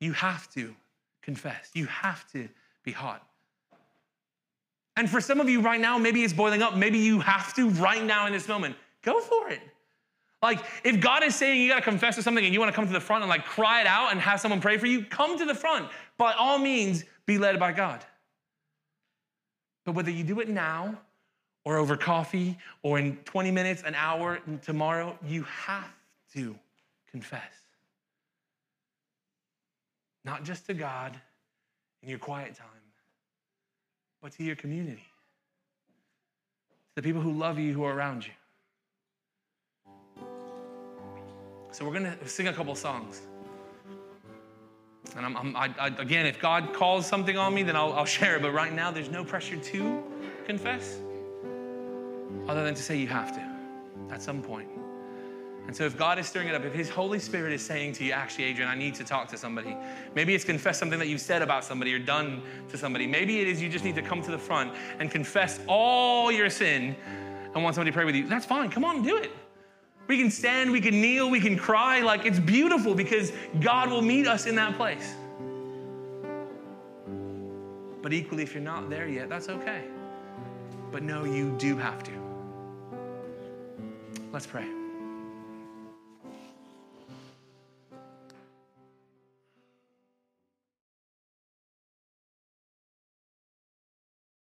[0.00, 0.74] You have to
[1.22, 1.70] confess.
[1.74, 2.48] You have to
[2.82, 3.22] be hot.
[4.96, 6.76] And for some of you right now, maybe it's boiling up.
[6.76, 8.76] Maybe you have to right now in this moment.
[9.02, 9.60] Go for it.
[10.42, 12.92] Like, if God is saying you gotta confess to something and you wanna come to
[12.92, 15.44] the front and like cry it out and have someone pray for you, come to
[15.44, 15.88] the front.
[16.16, 18.04] By all means, be led by God.
[19.84, 20.98] But whether you do it now
[21.64, 25.92] or over coffee or in 20 minutes, an hour, tomorrow, you have
[26.34, 26.54] to
[27.10, 27.59] confess
[30.24, 31.18] not just to God
[32.02, 32.66] in your quiet time,
[34.22, 35.06] but to your community,
[36.94, 38.32] to the people who love you, who are around you.
[41.72, 43.22] So we're going to sing a couple songs.
[45.16, 48.04] And I'm, I'm I, I, again, if God calls something on me, then I'll, I'll
[48.04, 48.42] share it.
[48.42, 50.02] But right now, there's no pressure to
[50.46, 50.98] confess,
[52.48, 53.50] other than to say you have to
[54.12, 54.68] at some point.
[55.66, 58.04] And so, if God is stirring it up, if His Holy Spirit is saying to
[58.04, 59.76] you, actually, Adrian, I need to talk to somebody,
[60.14, 63.06] maybe it's confess something that you've said about somebody or done to somebody.
[63.06, 66.50] Maybe it is you just need to come to the front and confess all your
[66.50, 66.96] sin
[67.54, 68.26] and want somebody to pray with you.
[68.26, 68.70] That's fine.
[68.70, 69.30] Come on, do it.
[70.06, 72.00] We can stand, we can kneel, we can cry.
[72.00, 75.14] Like it's beautiful because God will meet us in that place.
[78.02, 79.84] But equally, if you're not there yet, that's okay.
[80.90, 82.12] But no, you do have to.
[84.32, 84.79] Let's pray.